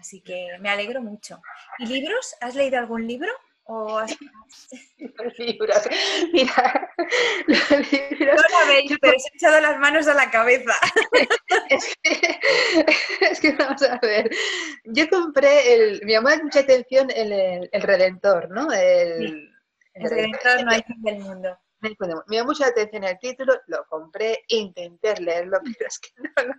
Así 0.01 0.23
que 0.23 0.57
me 0.61 0.71
alegro 0.71 1.03
mucho. 1.03 1.43
¿Y 1.79 1.85
libros? 1.85 2.35
¿Has 2.41 2.55
leído 2.55 2.79
algún 2.79 3.07
libro? 3.07 3.31
¿O 3.65 3.99
has... 3.99 4.17
los 4.99 5.39
libros. 5.39 5.89
Mira, 6.33 6.91
los 7.47 7.93
libros. 7.93 8.37
No 8.37 8.61
lo 8.61 8.67
veis, 8.67 8.97
pero 8.99 9.13
he 9.13 9.37
echado 9.37 9.61
las 9.61 9.79
manos 9.79 10.09
a 10.09 10.15
la 10.15 10.31
cabeza. 10.31 10.73
es, 11.69 11.95
que, 12.03 12.41
es, 13.21 13.41
que, 13.41 13.53
vamos 13.53 13.83
a 13.83 13.99
ver. 13.99 14.31
Yo 14.85 15.07
compré 15.11 15.75
el. 15.75 16.01
Me 16.07 16.13
llamó 16.13 16.31
mucha 16.43 16.61
atención 16.61 17.11
el, 17.15 17.69
el, 17.71 17.83
Redentor, 17.83 18.51
¿no? 18.51 18.73
El, 18.73 19.53
el 19.93 20.11
Redentor 20.11 20.65
no 20.65 20.73
hay 20.73 20.83
fin 20.83 21.03
del 21.03 21.19
mundo. 21.19 21.59
Me 21.81 21.97
llamó 22.37 22.49
mucha 22.49 22.66
atención 22.66 23.05
el 23.05 23.19
título, 23.19 23.55
lo 23.66 23.85
compré, 23.87 24.45
intenté 24.49 25.14
leerlo, 25.16 25.59
pero 25.79 25.88
es 25.88 25.99
que 25.99 26.11
no 26.16 26.45
lo 26.45 26.55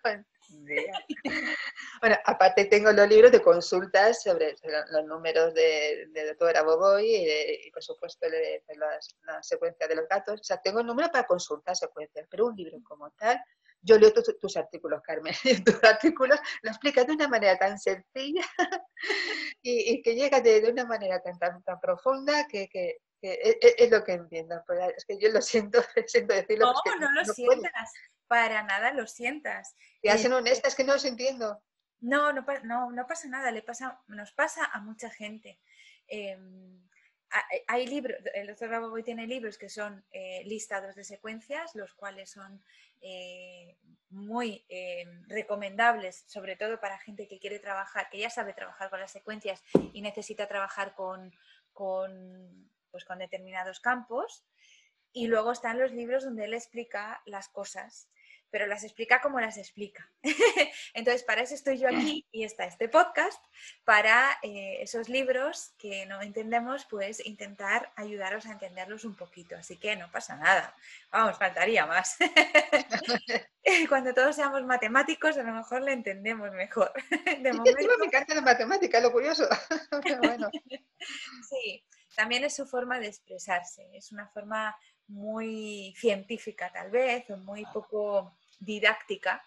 bueno, 2.01 2.17
aparte 2.25 2.65
tengo 2.65 2.91
los 2.91 3.07
libros 3.07 3.31
de 3.31 3.41
consultas 3.41 4.21
sobre 4.23 4.55
los 4.91 5.05
números 5.05 5.53
de, 5.53 6.07
de 6.11 6.27
doctora 6.27 6.63
Boboy 6.63 7.05
y, 7.05 7.71
por 7.71 7.83
supuesto 7.83 8.29
de, 8.29 8.63
la 9.23 9.41
secuencia 9.43 9.87
de 9.87 9.95
los 9.95 10.07
gatos. 10.07 10.41
O 10.41 10.43
sea, 10.43 10.61
tengo 10.61 10.79
el 10.79 10.85
número 10.85 11.09
para 11.09 11.25
consultas, 11.25 11.79
secuencias, 11.79 12.27
pero 12.29 12.47
un 12.47 12.55
libro 12.55 12.77
como 12.83 13.09
tal, 13.11 13.41
yo 13.81 13.97
leo 13.97 14.11
tus, 14.13 14.57
artículos, 14.57 15.01
Carmen, 15.01 15.33
tus 15.65 15.83
artículos 15.83 16.39
lo 16.61 16.69
explicas 16.69 17.07
de 17.07 17.13
una 17.13 17.27
manera 17.27 17.57
tan 17.57 17.79
sencilla 17.79 18.45
y, 19.61 20.01
que 20.01 20.15
llega 20.15 20.41
de, 20.41 20.69
una 20.69 20.85
manera 20.85 21.21
tan, 21.21 21.39
tan, 21.39 21.63
tan 21.63 21.79
profunda 21.79 22.45
que, 22.47 22.67
que, 22.67 22.97
es, 23.21 23.91
lo 23.91 24.03
que 24.03 24.13
entiendo. 24.13 24.63
Es 24.97 25.05
que 25.05 25.17
yo 25.19 25.29
lo 25.29 25.41
siento, 25.41 25.81
siento 26.07 26.33
decirlo. 26.33 26.73
No, 26.73 26.95
no 26.99 27.11
lo 27.11 27.25
sientas 27.25 27.91
para 28.31 28.63
nada 28.63 28.93
lo 28.93 29.07
sientas. 29.07 29.75
Y 30.01 30.07
hacen 30.07 30.31
honestas 30.31 30.73
que 30.73 30.85
no 30.85 30.93
os 30.93 31.03
entiendo. 31.03 31.61
No, 31.99 32.31
no, 32.31 32.45
no, 32.63 32.89
no 32.89 33.05
pasa 33.05 33.27
nada, 33.27 33.51
le 33.51 33.61
pasa, 33.61 34.01
nos 34.07 34.31
pasa 34.31 34.63
a 34.71 34.79
mucha 34.79 35.09
gente. 35.09 35.59
Em, 36.07 36.81
hay 37.67 37.87
libros, 37.87 38.17
el 38.33 38.47
doctor 38.47 38.69
Raboboy 38.69 39.03
tiene 39.03 39.27
libros 39.27 39.57
que 39.57 39.67
son 39.67 40.05
eh, 40.13 40.43
listados 40.45 40.95
de 40.95 41.03
secuencias, 41.03 41.75
los 41.75 41.93
cuales 41.93 42.31
son 42.31 42.63
eh, 43.01 43.75
muy 44.11 44.65
em, 44.69 45.27
recomendables, 45.27 46.23
sobre 46.27 46.55
todo 46.55 46.79
para 46.79 46.99
gente 46.99 47.27
que 47.27 47.37
quiere 47.37 47.59
trabajar, 47.59 48.09
que 48.09 48.19
ya 48.19 48.29
sabe 48.29 48.53
trabajar 48.53 48.89
con 48.89 49.01
las 49.01 49.11
secuencias 49.11 49.61
y 49.91 50.01
necesita 50.01 50.47
trabajar 50.47 50.95
con, 50.95 51.35
con, 51.73 52.70
pues, 52.91 53.05
con 53.05 53.19
determinados 53.19 53.79
campos. 53.79 54.45
Y 55.13 55.27
luego 55.27 55.51
están 55.51 55.79
los 55.79 55.91
libros 55.91 56.23
donde 56.23 56.45
él 56.45 56.53
explica 56.53 57.21
las 57.25 57.49
cosas 57.49 58.09
pero 58.51 58.67
las 58.67 58.83
explica 58.83 59.21
como 59.21 59.39
las 59.39 59.57
explica. 59.57 60.07
Entonces, 60.93 61.23
para 61.23 61.41
eso 61.41 61.55
estoy 61.55 61.77
yo 61.77 61.87
aquí 61.87 62.27
y 62.31 62.43
está 62.43 62.65
este 62.65 62.89
podcast, 62.89 63.41
para 63.85 64.37
eh, 64.43 64.77
esos 64.81 65.07
libros 65.07 65.73
que 65.79 66.05
no 66.05 66.21
entendemos, 66.21 66.85
pues 66.85 67.25
intentar 67.25 67.91
ayudaros 67.95 68.45
a 68.45 68.51
entenderlos 68.51 69.05
un 69.05 69.15
poquito. 69.15 69.55
Así 69.55 69.77
que 69.77 69.95
no 69.95 70.11
pasa 70.11 70.35
nada. 70.35 70.75
Vamos, 71.11 71.37
faltaría 71.37 71.85
más. 71.85 72.17
Cuando 73.89 74.13
todos 74.13 74.35
seamos 74.35 74.63
matemáticos, 74.65 75.37
a 75.37 75.43
lo 75.43 75.53
mejor 75.53 75.81
le 75.81 75.93
entendemos 75.93 76.51
mejor. 76.51 76.91
De 77.39 77.53
momento... 77.53 77.97
me 77.99 78.05
encanta 78.05 78.35
la 78.35 78.41
matemática, 78.41 78.99
lo 78.99 79.11
curioso. 79.13 79.47
Sí, 81.49 81.85
también 82.15 82.43
es 82.43 82.55
su 82.55 82.65
forma 82.65 82.99
de 82.99 83.07
expresarse. 83.07 83.87
Es 83.93 84.11
una 84.11 84.27
forma 84.29 84.75
muy 85.07 85.93
científica 85.97 86.71
tal 86.71 86.89
vez, 86.89 87.29
o 87.29 87.37
muy 87.37 87.65
poco 87.73 88.37
didáctica. 88.59 89.43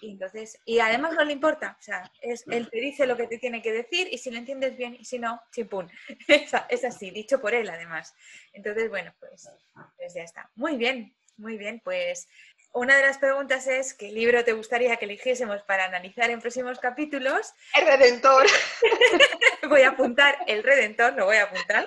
Y 0.00 0.12
entonces, 0.12 0.58
y 0.64 0.78
además 0.78 1.12
no 1.12 1.24
le 1.24 1.34
importa, 1.34 1.76
o 1.78 1.82
sea, 1.82 2.10
es, 2.22 2.44
él 2.48 2.70
te 2.70 2.80
dice 2.80 3.06
lo 3.06 3.18
que 3.18 3.26
te 3.26 3.36
tiene 3.36 3.60
que 3.60 3.70
decir 3.70 4.08
y 4.10 4.16
si 4.16 4.30
lo 4.30 4.38
entiendes 4.38 4.78
bien 4.78 4.96
y 4.98 5.04
si 5.04 5.18
no, 5.18 5.42
chimpún. 5.52 5.90
Es, 6.70 6.84
así, 6.84 7.10
dicho 7.10 7.38
por 7.40 7.54
él 7.54 7.68
además. 7.68 8.14
Entonces, 8.54 8.88
bueno, 8.88 9.14
pues, 9.20 9.50
pues 9.96 10.14
ya 10.14 10.22
está. 10.22 10.50
Muy 10.54 10.76
bien, 10.78 11.14
muy 11.36 11.58
bien, 11.58 11.80
pues 11.84 12.28
una 12.72 12.96
de 12.96 13.02
las 13.02 13.18
preguntas 13.18 13.66
es 13.66 13.94
qué 13.94 14.10
libro 14.10 14.42
te 14.42 14.52
gustaría 14.52 14.96
que 14.96 15.04
eligiésemos 15.04 15.62
para 15.62 15.84
analizar 15.84 16.30
en 16.30 16.40
próximos 16.40 16.80
capítulos. 16.80 17.52
El 17.74 17.86
Redentor. 17.86 18.46
voy 19.68 19.82
a 19.82 19.90
apuntar 19.90 20.36
el 20.46 20.62
Redentor, 20.62 21.14
lo 21.14 21.26
voy 21.26 21.36
a 21.36 21.44
apuntar. 21.44 21.86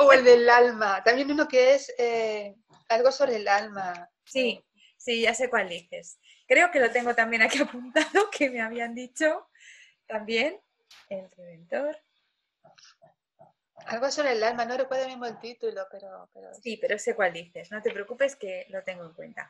O 0.00 0.12
el 0.12 0.24
del 0.24 0.48
alma. 0.48 1.02
También 1.04 1.30
uno 1.30 1.48
que 1.48 1.74
es 1.74 1.92
eh, 1.98 2.54
algo 2.88 3.12
sobre 3.12 3.36
el 3.36 3.48
alma. 3.48 4.08
Sí, 4.24 4.64
Sí, 4.98 5.22
ya 5.22 5.32
sé 5.32 5.48
cuál 5.48 5.68
dices. 5.68 6.18
Creo 6.46 6.70
que 6.70 6.80
lo 6.80 6.90
tengo 6.90 7.14
también 7.14 7.40
aquí 7.40 7.58
apuntado, 7.62 8.28
que 8.30 8.50
me 8.50 8.60
habían 8.60 8.94
dicho 8.94 9.48
también 10.06 10.60
el 11.08 11.30
Redentor. 11.30 11.98
Algo 13.86 14.10
sobre 14.10 14.32
el 14.32 14.42
alma, 14.42 14.64
no 14.66 14.76
recuerdo 14.76 15.06
mismo 15.06 15.24
el 15.24 15.38
título, 15.38 15.86
pero, 15.90 16.28
Sí, 16.60 16.76
pero 16.76 16.98
sé 16.98 17.14
cuál 17.14 17.32
dices. 17.32 17.70
No 17.70 17.80
te 17.80 17.92
preocupes 17.92 18.36
que 18.36 18.66
lo 18.68 18.82
tengo 18.82 19.04
en 19.04 19.14
cuenta. 19.14 19.48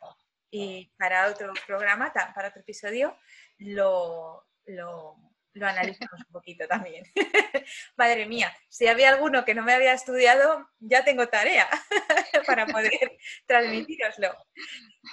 Y 0.50 0.92
para 0.96 1.28
otro 1.28 1.52
programa, 1.66 2.12
para 2.12 2.48
otro 2.48 2.60
episodio, 2.60 3.18
lo, 3.58 4.46
lo, 4.66 5.16
lo 5.58 5.66
analizamos 5.66 6.20
un 6.20 6.32
poquito 6.32 6.66
también. 6.66 7.04
Madre 7.96 8.26
mía, 8.26 8.56
si 8.68 8.86
había 8.86 9.10
alguno 9.10 9.44
que 9.44 9.54
no 9.54 9.62
me 9.62 9.74
había 9.74 9.92
estudiado, 9.92 10.68
ya 10.78 11.04
tengo 11.04 11.28
tarea 11.28 11.68
para 12.46 12.66
poder 12.66 13.18
transmitiroslo. 13.46 14.34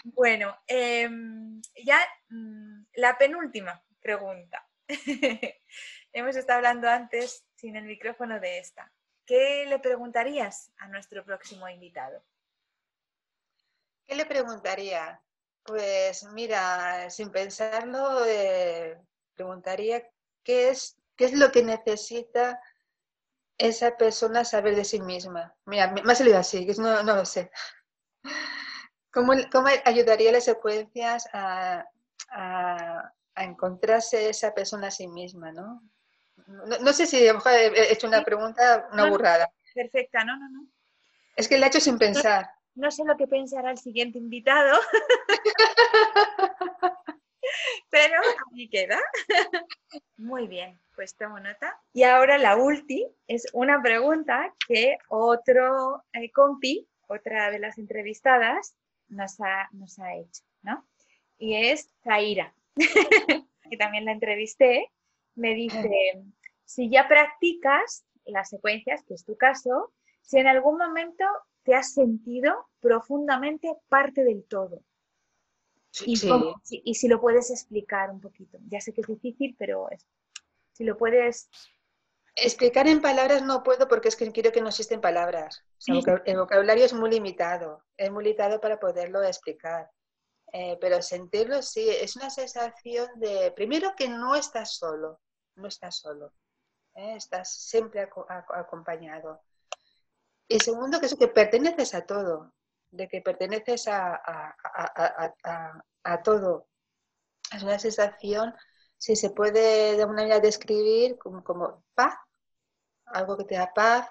Bueno, 0.03 0.58
em, 0.67 1.62
ya 1.84 1.99
mm, 2.29 2.86
la 2.95 3.17
penúltima 3.17 3.84
pregunta. 3.99 4.67
Hemos 6.13 6.36
estado 6.36 6.58
hablando 6.58 6.88
antes 6.88 7.45
sin 7.55 7.75
el 7.75 7.86
micrófono 7.86 8.39
de 8.39 8.60
esta. 8.60 8.91
¿Qué 9.25 9.65
le 9.67 9.79
preguntarías 9.79 10.71
a 10.77 10.88
nuestro 10.88 11.25
próximo 11.25 11.67
invitado? 11.67 12.23
¿Qué 14.05 14.15
le 14.15 14.25
preguntaría? 14.25 15.19
Pues 15.63 16.23
mira, 16.25 17.10
sin 17.10 17.31
pensarlo, 17.31 18.23
eh, 18.25 19.01
preguntaría 19.34 20.08
qué 20.45 20.69
es, 20.69 20.97
qué 21.17 21.25
es 21.25 21.34
lo 21.34 21.51
que 21.51 21.63
necesita 21.63 22.62
esa 23.58 23.97
persona 23.97 24.45
saber 24.45 24.75
de 24.75 24.86
sí 24.86 25.01
misma. 25.01 25.53
Mira, 25.65 25.91
me 25.91 26.12
ha 26.12 26.15
salido 26.15 26.38
así, 26.38 26.65
que 26.65 26.73
no, 26.75 27.03
no 27.03 27.15
lo 27.15 27.25
sé. 27.25 27.51
¿Cómo, 29.12 29.34
¿Cómo, 29.51 29.67
ayudaría 29.86 30.31
las 30.31 30.45
secuencias 30.45 31.27
a, 31.34 31.86
a, 32.29 33.13
encontrarse 33.38 34.29
esa 34.29 34.53
persona 34.53 34.88
a 34.88 34.91
sí 34.91 35.08
misma? 35.08 35.51
¿no? 35.51 35.81
No, 36.47 36.93
sé 36.93 37.05
si 37.05 37.25
a 37.27 37.31
lo 37.31 37.39
mejor 37.39 37.53
he 37.53 37.93
hecho 37.93 38.08
una 38.08 38.23
pregunta, 38.23 38.88
una 38.91 39.10
burrada. 39.10 39.49
Perfecta, 39.73 40.23
no, 40.25 40.38
no, 40.38 40.49
no. 40.49 40.67
Es 41.36 41.47
que 41.47 41.58
la 41.58 41.65
he 41.65 41.69
hecho 41.69 41.79
sin 41.79 41.97
pensar. 41.97 42.49
No, 42.75 42.91
sé 42.91 43.03
lo 43.05 43.15
que 43.15 43.27
pensará 43.27 43.71
el 43.71 43.77
siguiente 43.77 44.17
invitado. 44.17 44.79
Pero 47.89 48.19
ahí 48.54 48.67
queda. 48.69 49.00
Muy 50.17 50.48
bien, 50.48 50.80
pues 50.95 51.15
tomo 51.15 51.39
nota. 51.39 51.80
Y 51.93 52.04
ahora 52.04 52.38
la 52.38 52.58
última 52.58 53.10
es 53.28 53.45
una 53.54 53.82
pregunta 53.82 54.54
que 54.67 54.98
otro 55.10 56.04
eh, 56.13 56.32
compi, 56.32 56.88
otra 57.08 57.52
de 57.52 57.60
las 57.60 57.78
entrevistadas, 57.78 58.76
nos 59.08 59.39
ha, 59.39 59.69
nos 59.71 60.00
ha 60.00 60.15
hecho, 60.15 60.43
¿no? 60.62 60.88
Y 61.38 61.56
es 61.56 61.91
Zaira, 62.04 62.54
que 62.76 63.78
también 63.78 64.06
la 64.06 64.12
entrevisté, 64.12 64.91
me 65.36 65.54
dice, 65.54 66.24
si 66.63 66.89
ya 66.89 67.08
practicas 67.08 68.06
las 68.26 68.50
secuencias, 68.50 69.04
que 69.04 69.13
es 69.13 69.26
tu 69.26 69.38
caso, 69.38 69.93
si 70.21 70.39
en 70.39 70.48
algún 70.48 70.78
momento 70.78 71.26
te 71.63 71.76
has 71.76 71.93
sentido 71.93 72.67
profundamente 72.80 73.74
parte 73.89 74.24
del 74.24 74.45
todo. 74.45 74.82
Y, 76.03 76.13
y, 76.84 76.95
si 76.95 77.08
lo 77.08 77.21
puedes 77.21 77.51
explicar 77.51 78.10
un 78.10 78.19
poquito. 78.19 78.58
Ya 78.67 78.81
sé 78.81 78.91
que 78.91 79.01
es 79.01 79.08
difícil, 79.08 79.55
pero 79.58 79.88
si 80.73 80.84
lo 80.84 80.97
puedes 80.97 81.49
Explicar 82.38 82.86
en 82.88 83.01
palabras 83.01 83.43
no 83.43 83.63
puedo 83.63 83.88
porque 83.88 84.10
es 84.10 84.17
que 84.17 84.29
quiero 84.34 84.51
que 84.51 84.60
no 84.60 84.67
existen 84.67 84.99
palabras. 84.99 85.63
el 85.88 86.38
vocabulario 86.38 86.84
es 86.84 86.93
muy 86.93 87.10
limitado, 87.10 87.81
es 87.95 88.12
muy 88.12 88.25
limitado 88.25 88.60
para 88.60 88.77
poderlo 88.77 89.23
explicar. 89.23 89.89
Eh, 90.51 90.77
pero 90.79 91.01
sentirlo 91.01 91.62
sí, 91.62 91.89
es 91.89 92.15
una 92.15 92.29
sensación 92.29 93.08
de, 93.15 93.51
primero 93.51 93.93
que 93.95 94.10
no 94.10 94.36
estás 94.36 94.75
solo, 94.75 95.19
no 95.55 95.67
estás 95.67 95.97
solo, 95.97 96.34
¿eh? 96.93 97.15
estás 97.15 97.53
siempre 97.53 98.08
acompañado. 98.49 99.41
Y 100.47 100.60
segundo, 100.60 100.99
que 100.99 101.08
es 101.08 101.15
que 101.15 101.27
perteneces 101.27 101.95
a 101.95 102.05
todo, 102.05 102.53
de 102.95 103.08
que 103.08 103.21
perteneces 103.21 103.88
a, 103.88 104.21
a, 106.03 106.23
todo. 106.23 106.67
Es 107.53 107.63
una 107.63 107.79
sensación, 107.79 108.53
si 108.97 109.15
se 109.15 109.29
puede 109.29 109.95
de 109.95 110.01
alguna 110.01 110.23
manera 110.23 110.39
describir 110.39 111.17
como, 111.17 111.43
como 111.43 111.84
paz, 111.93 112.15
algo 113.05 113.38
que 113.38 113.45
te 113.45 113.55
da 113.55 113.71
paz, 113.73 114.08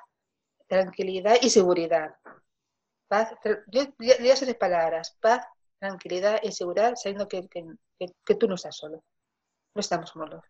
tranquilidad 0.67 1.37
y 1.41 1.51
seguridad. 1.51 2.15
Paz, 3.09 3.35
yo, 3.69 3.83
yo, 3.99 4.37
sé 4.37 4.55
palabras, 4.55 5.17
paz, 5.21 5.47
tranquilidad 5.79 6.41
y 6.43 6.53
seguridad, 6.53 6.95
sabiendo 6.97 7.29
que, 7.29 7.49
que, 7.49 8.35
tú 8.35 8.49
no 8.49 8.55
estás 8.55 8.77
solo, 8.77 9.05
no 9.75 9.81
estamos 9.81 10.11
solos. 10.11 10.45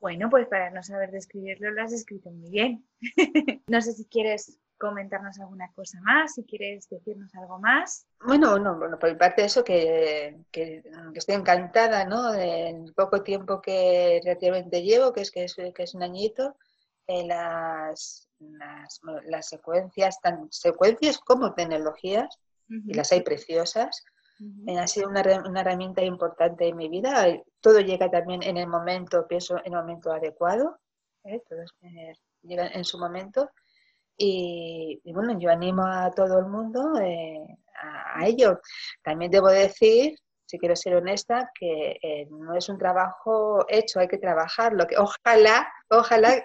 Bueno, 0.00 0.30
pues 0.30 0.46
para 0.46 0.70
no 0.70 0.82
saber 0.82 1.10
describirlo 1.10 1.72
lo 1.72 1.82
has 1.82 1.92
escrito 1.92 2.30
muy 2.30 2.50
bien. 2.50 2.88
no 3.66 3.82
sé 3.82 3.92
si 3.94 4.04
quieres 4.06 4.60
comentarnos 4.78 5.38
alguna 5.40 5.70
cosa 5.72 6.00
más, 6.02 6.34
si 6.34 6.44
quieres 6.44 6.88
decirnos 6.88 7.34
algo 7.34 7.58
más. 7.58 8.06
Bueno, 8.24 8.58
no, 8.58 8.76
bueno, 8.78 8.98
por 8.98 9.10
mi 9.10 9.16
parte 9.16 9.44
eso, 9.44 9.64
que, 9.64 10.38
que, 10.50 10.82
estoy 11.14 11.34
encantada, 11.34 12.04
¿no? 12.04 12.32
Del 12.32 12.92
poco 12.94 13.22
tiempo 13.22 13.60
que 13.60 14.20
relativamente 14.22 14.82
llevo, 14.82 15.12
que 15.12 15.22
es 15.22 15.30
que 15.30 15.44
es, 15.44 15.54
que 15.54 15.82
es 15.82 15.94
un 15.94 16.02
añito, 16.02 16.56
las, 17.06 18.28
las, 18.38 19.00
las, 19.24 19.48
secuencias, 19.48 20.20
tan 20.20 20.48
secuencias 20.50 21.18
como 21.18 21.54
tecnologías, 21.54 22.38
y 22.68 22.92
las 22.92 23.12
hay 23.12 23.22
preciosas, 23.22 24.04
ha 24.78 24.86
sido 24.86 25.08
una, 25.08 25.22
una, 25.46 25.60
herramienta 25.62 26.02
importante 26.02 26.68
en 26.68 26.76
mi 26.76 26.88
vida. 26.88 27.26
Todo 27.60 27.80
llega 27.80 28.10
también 28.10 28.42
en 28.42 28.56
el 28.56 28.68
momento, 28.68 29.26
pienso, 29.26 29.58
en 29.58 29.72
el 29.72 29.80
momento 29.80 30.12
adecuado. 30.12 30.78
¿eh? 31.24 31.42
Todo 31.48 31.62
eh, 31.82 32.12
llega 32.42 32.68
en 32.68 32.84
su 32.84 32.98
momento. 32.98 33.50
Y, 34.20 35.00
bueno, 35.12 35.38
yo 35.38 35.50
animo 35.50 35.86
a 35.86 36.10
todo 36.10 36.40
el 36.40 36.46
mundo 36.46 36.98
eh, 37.00 37.56
a, 37.80 38.26
ello. 38.26 38.60
También 39.02 39.30
debo 39.30 39.48
decir, 39.48 40.18
si 40.44 40.58
quiero 40.58 40.74
ser 40.74 40.96
honesta, 40.96 41.50
que 41.58 41.98
eh, 42.02 42.26
no 42.30 42.56
es 42.56 42.68
un 42.68 42.78
trabajo 42.78 43.64
hecho, 43.68 44.00
hay 44.00 44.08
que 44.08 44.18
trabajarlo. 44.18 44.86
Que 44.88 44.96
ojalá, 44.98 45.72
ojalá 45.88 46.44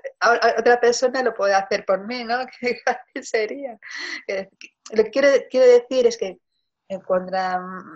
otra 0.58 0.80
persona 0.80 1.24
lo 1.24 1.34
pueda 1.34 1.58
hacer 1.58 1.84
por 1.86 2.06
mí, 2.06 2.24
¿no? 2.24 2.46
¿Qué 2.60 3.24
sería? 3.24 3.80
Lo 4.92 5.04
que 5.04 5.10
quiero, 5.10 5.30
quiero 5.50 5.66
decir 5.66 6.06
es 6.06 6.18
que 6.18 6.38
cuando 7.08 7.38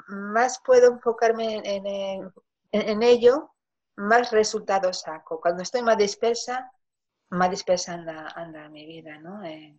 más 0.07 0.59
puedo 0.65 0.91
enfocarme 0.91 1.61
en, 1.63 2.31
en 2.71 3.03
ello, 3.03 3.51
más 3.97 4.31
resultados 4.31 5.01
saco. 5.01 5.39
Cuando 5.41 5.63
estoy 5.63 5.81
más 5.81 5.97
dispersa, 5.97 6.71
más 7.29 7.49
dispersa 7.49 7.93
anda, 7.93 8.69
mi 8.69 8.85
vida, 8.85 9.19
¿no? 9.19 9.43
Eh, 9.43 9.77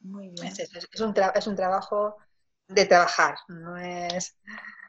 Muy 0.00 0.30
bien. 0.30 0.46
Es, 0.46 1.00
un 1.00 1.14
es 1.34 1.46
un 1.46 1.56
trabajo 1.56 2.16
de 2.68 2.86
trabajar, 2.86 3.36
no 3.48 3.76
es... 3.76 4.36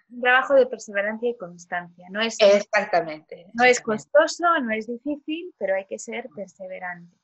Un 0.10 0.22
trabajo 0.22 0.54
de 0.54 0.68
perseverancia 0.68 1.30
y 1.30 1.38
constancia, 1.38 2.08
no 2.12 2.22
es... 2.22 2.38
Exactamente. 2.40 3.48
No 3.54 3.64
es 3.64 3.82
costoso, 3.82 4.44
no 4.62 4.72
es 4.72 4.88
difícil, 4.88 5.54
pero 5.58 5.76
hay 5.76 5.86
que 5.86 6.00
ser 6.00 6.30
perseverante. 6.36 7.18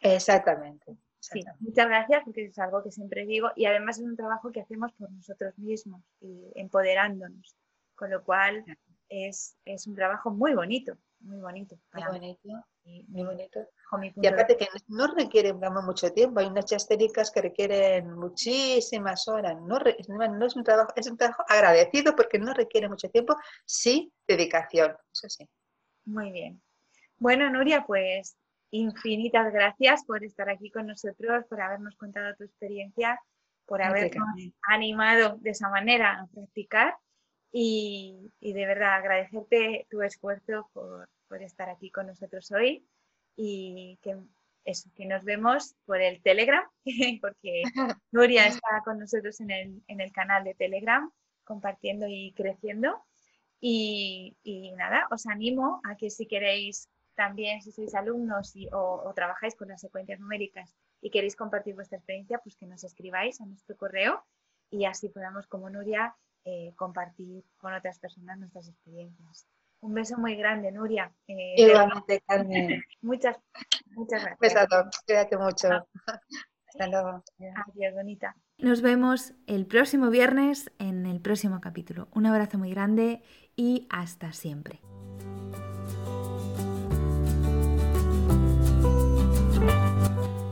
Exactamente. 0.00 0.96
Sí, 1.20 1.42
muchas 1.60 1.88
gracias 1.88 2.22
porque 2.24 2.44
es 2.44 2.58
algo 2.58 2.82
que 2.82 2.90
siempre 2.90 3.24
digo 3.24 3.50
y 3.56 3.64
además 3.64 3.98
es 3.98 4.04
un 4.04 4.16
trabajo 4.16 4.52
que 4.52 4.60
hacemos 4.60 4.92
por 4.92 5.10
nosotros 5.10 5.56
mismos 5.58 6.02
y 6.20 6.52
empoderándonos, 6.54 7.56
con 7.94 8.10
lo 8.10 8.22
cual 8.22 8.62
es, 9.08 9.56
es 9.64 9.86
un 9.86 9.94
trabajo 9.94 10.30
muy 10.30 10.54
bonito, 10.54 10.98
muy 11.24 11.40
bonito. 11.40 11.76
Muy 11.92 12.04
bonito, 12.04 12.48
muy 13.08 13.24
bonito. 13.24 13.60
Y 14.16 14.26
aparte 14.26 14.56
que 14.56 14.68
no 14.88 15.06
requiere 15.14 15.54
mucho 15.54 16.12
tiempo, 16.12 16.40
hay 16.40 16.46
unas 16.46 16.86
técnicas 16.86 17.30
que 17.30 17.40
requieren 17.40 18.12
muchísimas 18.12 19.26
horas. 19.28 19.56
No, 19.62 19.78
no, 19.78 20.46
es 20.46 20.56
un 20.56 20.64
trabajo, 20.64 20.92
es 20.94 21.10
un 21.10 21.16
trabajo 21.16 21.42
agradecido 21.48 22.14
porque 22.14 22.38
no 22.38 22.52
requiere 22.52 22.88
mucho 22.88 23.08
tiempo, 23.08 23.36
sí 23.64 24.12
dedicación, 24.28 24.94
eso 25.12 25.28
sí. 25.28 25.48
Muy 26.04 26.30
bien. 26.30 26.62
Bueno, 27.16 27.48
Nuria, 27.48 27.84
pues 27.86 28.36
infinitas 28.70 29.50
gracias 29.52 30.04
por 30.04 30.22
estar 30.22 30.50
aquí 30.50 30.70
con 30.70 30.86
nosotros, 30.86 31.44
por 31.48 31.62
habernos 31.62 31.96
contado 31.96 32.34
tu 32.36 32.44
experiencia, 32.44 33.18
por 33.64 33.80
habernos 33.80 34.26
animado 34.68 35.38
de 35.38 35.50
esa 35.50 35.70
manera 35.70 36.20
a 36.20 36.26
practicar 36.26 36.94
y, 37.56 38.32
y 38.40 38.52
de 38.52 38.66
verdad 38.66 38.96
agradecerte 38.96 39.86
tu 39.88 40.02
esfuerzo 40.02 40.68
por, 40.72 41.08
por 41.28 41.40
estar 41.40 41.70
aquí 41.70 41.88
con 41.88 42.08
nosotros 42.08 42.50
hoy 42.50 42.84
y 43.36 43.96
que, 44.02 44.16
eso, 44.64 44.90
que 44.96 45.06
nos 45.06 45.22
vemos 45.22 45.76
por 45.86 46.00
el 46.00 46.20
Telegram, 46.20 46.64
porque 47.20 47.62
Nuria 48.10 48.48
está 48.48 48.82
con 48.84 48.98
nosotros 48.98 49.40
en 49.40 49.52
el, 49.52 49.82
en 49.86 50.00
el 50.00 50.10
canal 50.10 50.42
de 50.42 50.54
Telegram 50.54 51.08
compartiendo 51.44 52.08
y 52.08 52.32
creciendo. 52.32 53.04
Y, 53.60 54.36
y, 54.42 54.72
nada, 54.72 55.06
os 55.12 55.26
animo 55.26 55.80
a 55.84 55.96
que 55.96 56.10
si 56.10 56.26
queréis 56.26 56.88
también, 57.14 57.62
si 57.62 57.70
sois 57.70 57.94
alumnos 57.94 58.56
y, 58.56 58.68
o, 58.72 59.12
trabajáis 59.14 59.54
con 59.54 59.68
las 59.68 59.80
secuencias 59.80 60.18
numéricas 60.18 60.74
y 61.00 61.10
queréis 61.10 61.36
compartir 61.36 61.76
vuestra 61.76 61.98
experiencia, 61.98 62.40
pues 62.42 62.56
que 62.56 62.66
nos 62.66 62.82
escribáis 62.82 63.40
a 63.40 63.46
nuestro 63.46 63.76
correo 63.76 64.24
y 64.70 64.86
así 64.86 65.08
podamos, 65.08 65.46
como 65.46 65.70
Nuria, 65.70 66.16
eh, 66.44 66.72
compartir 66.76 67.44
con 67.58 67.72
otras 67.72 67.98
personas 67.98 68.38
nuestras 68.38 68.68
experiencias. 68.68 69.46
Un 69.80 69.94
beso 69.94 70.16
muy 70.18 70.36
grande, 70.36 70.72
Nuria. 70.72 71.12
Eh, 71.26 71.54
Igualmente, 71.56 72.22
Carmen. 72.26 72.82
muchas, 73.02 73.36
muchas 73.90 74.22
gracias. 74.22 74.38
Besato, 74.40 74.90
cuídate 75.06 75.36
mucho. 75.36 75.68
Hasta 76.66 76.88
luego. 76.88 77.22
Adiós, 77.38 77.94
bonita. 77.94 78.36
Nos 78.58 78.82
vemos 78.82 79.34
el 79.46 79.66
próximo 79.66 80.10
viernes 80.10 80.72
en 80.78 81.06
el 81.06 81.20
próximo 81.20 81.60
capítulo. 81.60 82.08
Un 82.12 82.26
abrazo 82.26 82.58
muy 82.58 82.70
grande 82.70 83.22
y 83.56 83.86
hasta 83.90 84.32
siempre. 84.32 84.80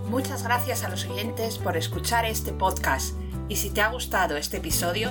Muchas 0.09 0.45
gracias 0.45 0.85
a 0.85 0.91
los 0.91 1.07
oyentes 1.07 1.59
por 1.59 1.77
escuchar 1.77 2.25
este 2.27 2.53
podcast 2.53 3.17
y 3.49 3.57
si 3.57 3.73
te 3.73 3.81
ha 3.81 3.91
gustado 3.91 4.37
este 4.37 4.59
episodio, 4.59 5.11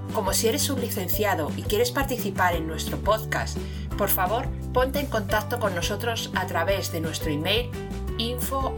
como 0.13 0.33
si 0.33 0.47
eres 0.47 0.69
un 0.69 0.81
licenciado 0.81 1.51
y 1.57 1.63
quieres 1.63 1.91
participar 1.91 2.55
en 2.55 2.67
nuestro 2.67 2.97
podcast, 2.97 3.57
por 3.97 4.09
favor 4.09 4.47
ponte 4.73 4.99
en 4.99 5.07
contacto 5.07 5.59
con 5.59 5.75
nosotros 5.75 6.31
a 6.35 6.47
través 6.47 6.91
de 6.91 7.01
nuestro 7.01 7.31
email 7.31 7.69
info 8.17 8.73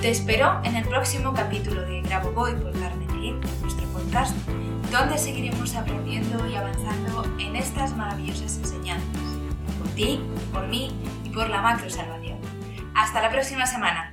Te 0.00 0.10
espero 0.10 0.60
en 0.64 0.76
el 0.76 0.86
próximo 0.86 1.34
capítulo 1.34 1.82
de 1.82 2.00
Grabovoi 2.02 2.54
por 2.60 2.72
Carmen 2.72 3.40
nuestro 3.60 3.86
podcast, 3.88 4.34
donde 4.90 5.18
seguiremos 5.18 5.74
aprendiendo 5.74 6.48
y 6.48 6.54
avanzando 6.54 7.24
en 7.38 7.56
estas 7.56 7.94
maravillosas 7.96 8.56
enseñanzas, 8.58 9.22
por 9.78 9.88
ti, 9.90 10.20
por 10.52 10.66
mí 10.68 10.90
y 11.24 11.28
por 11.30 11.48
la 11.50 11.60
macro 11.60 11.90
salvación. 11.90 12.38
Hasta 12.94 13.20
la 13.20 13.30
próxima 13.30 13.66
semana. 13.66 14.09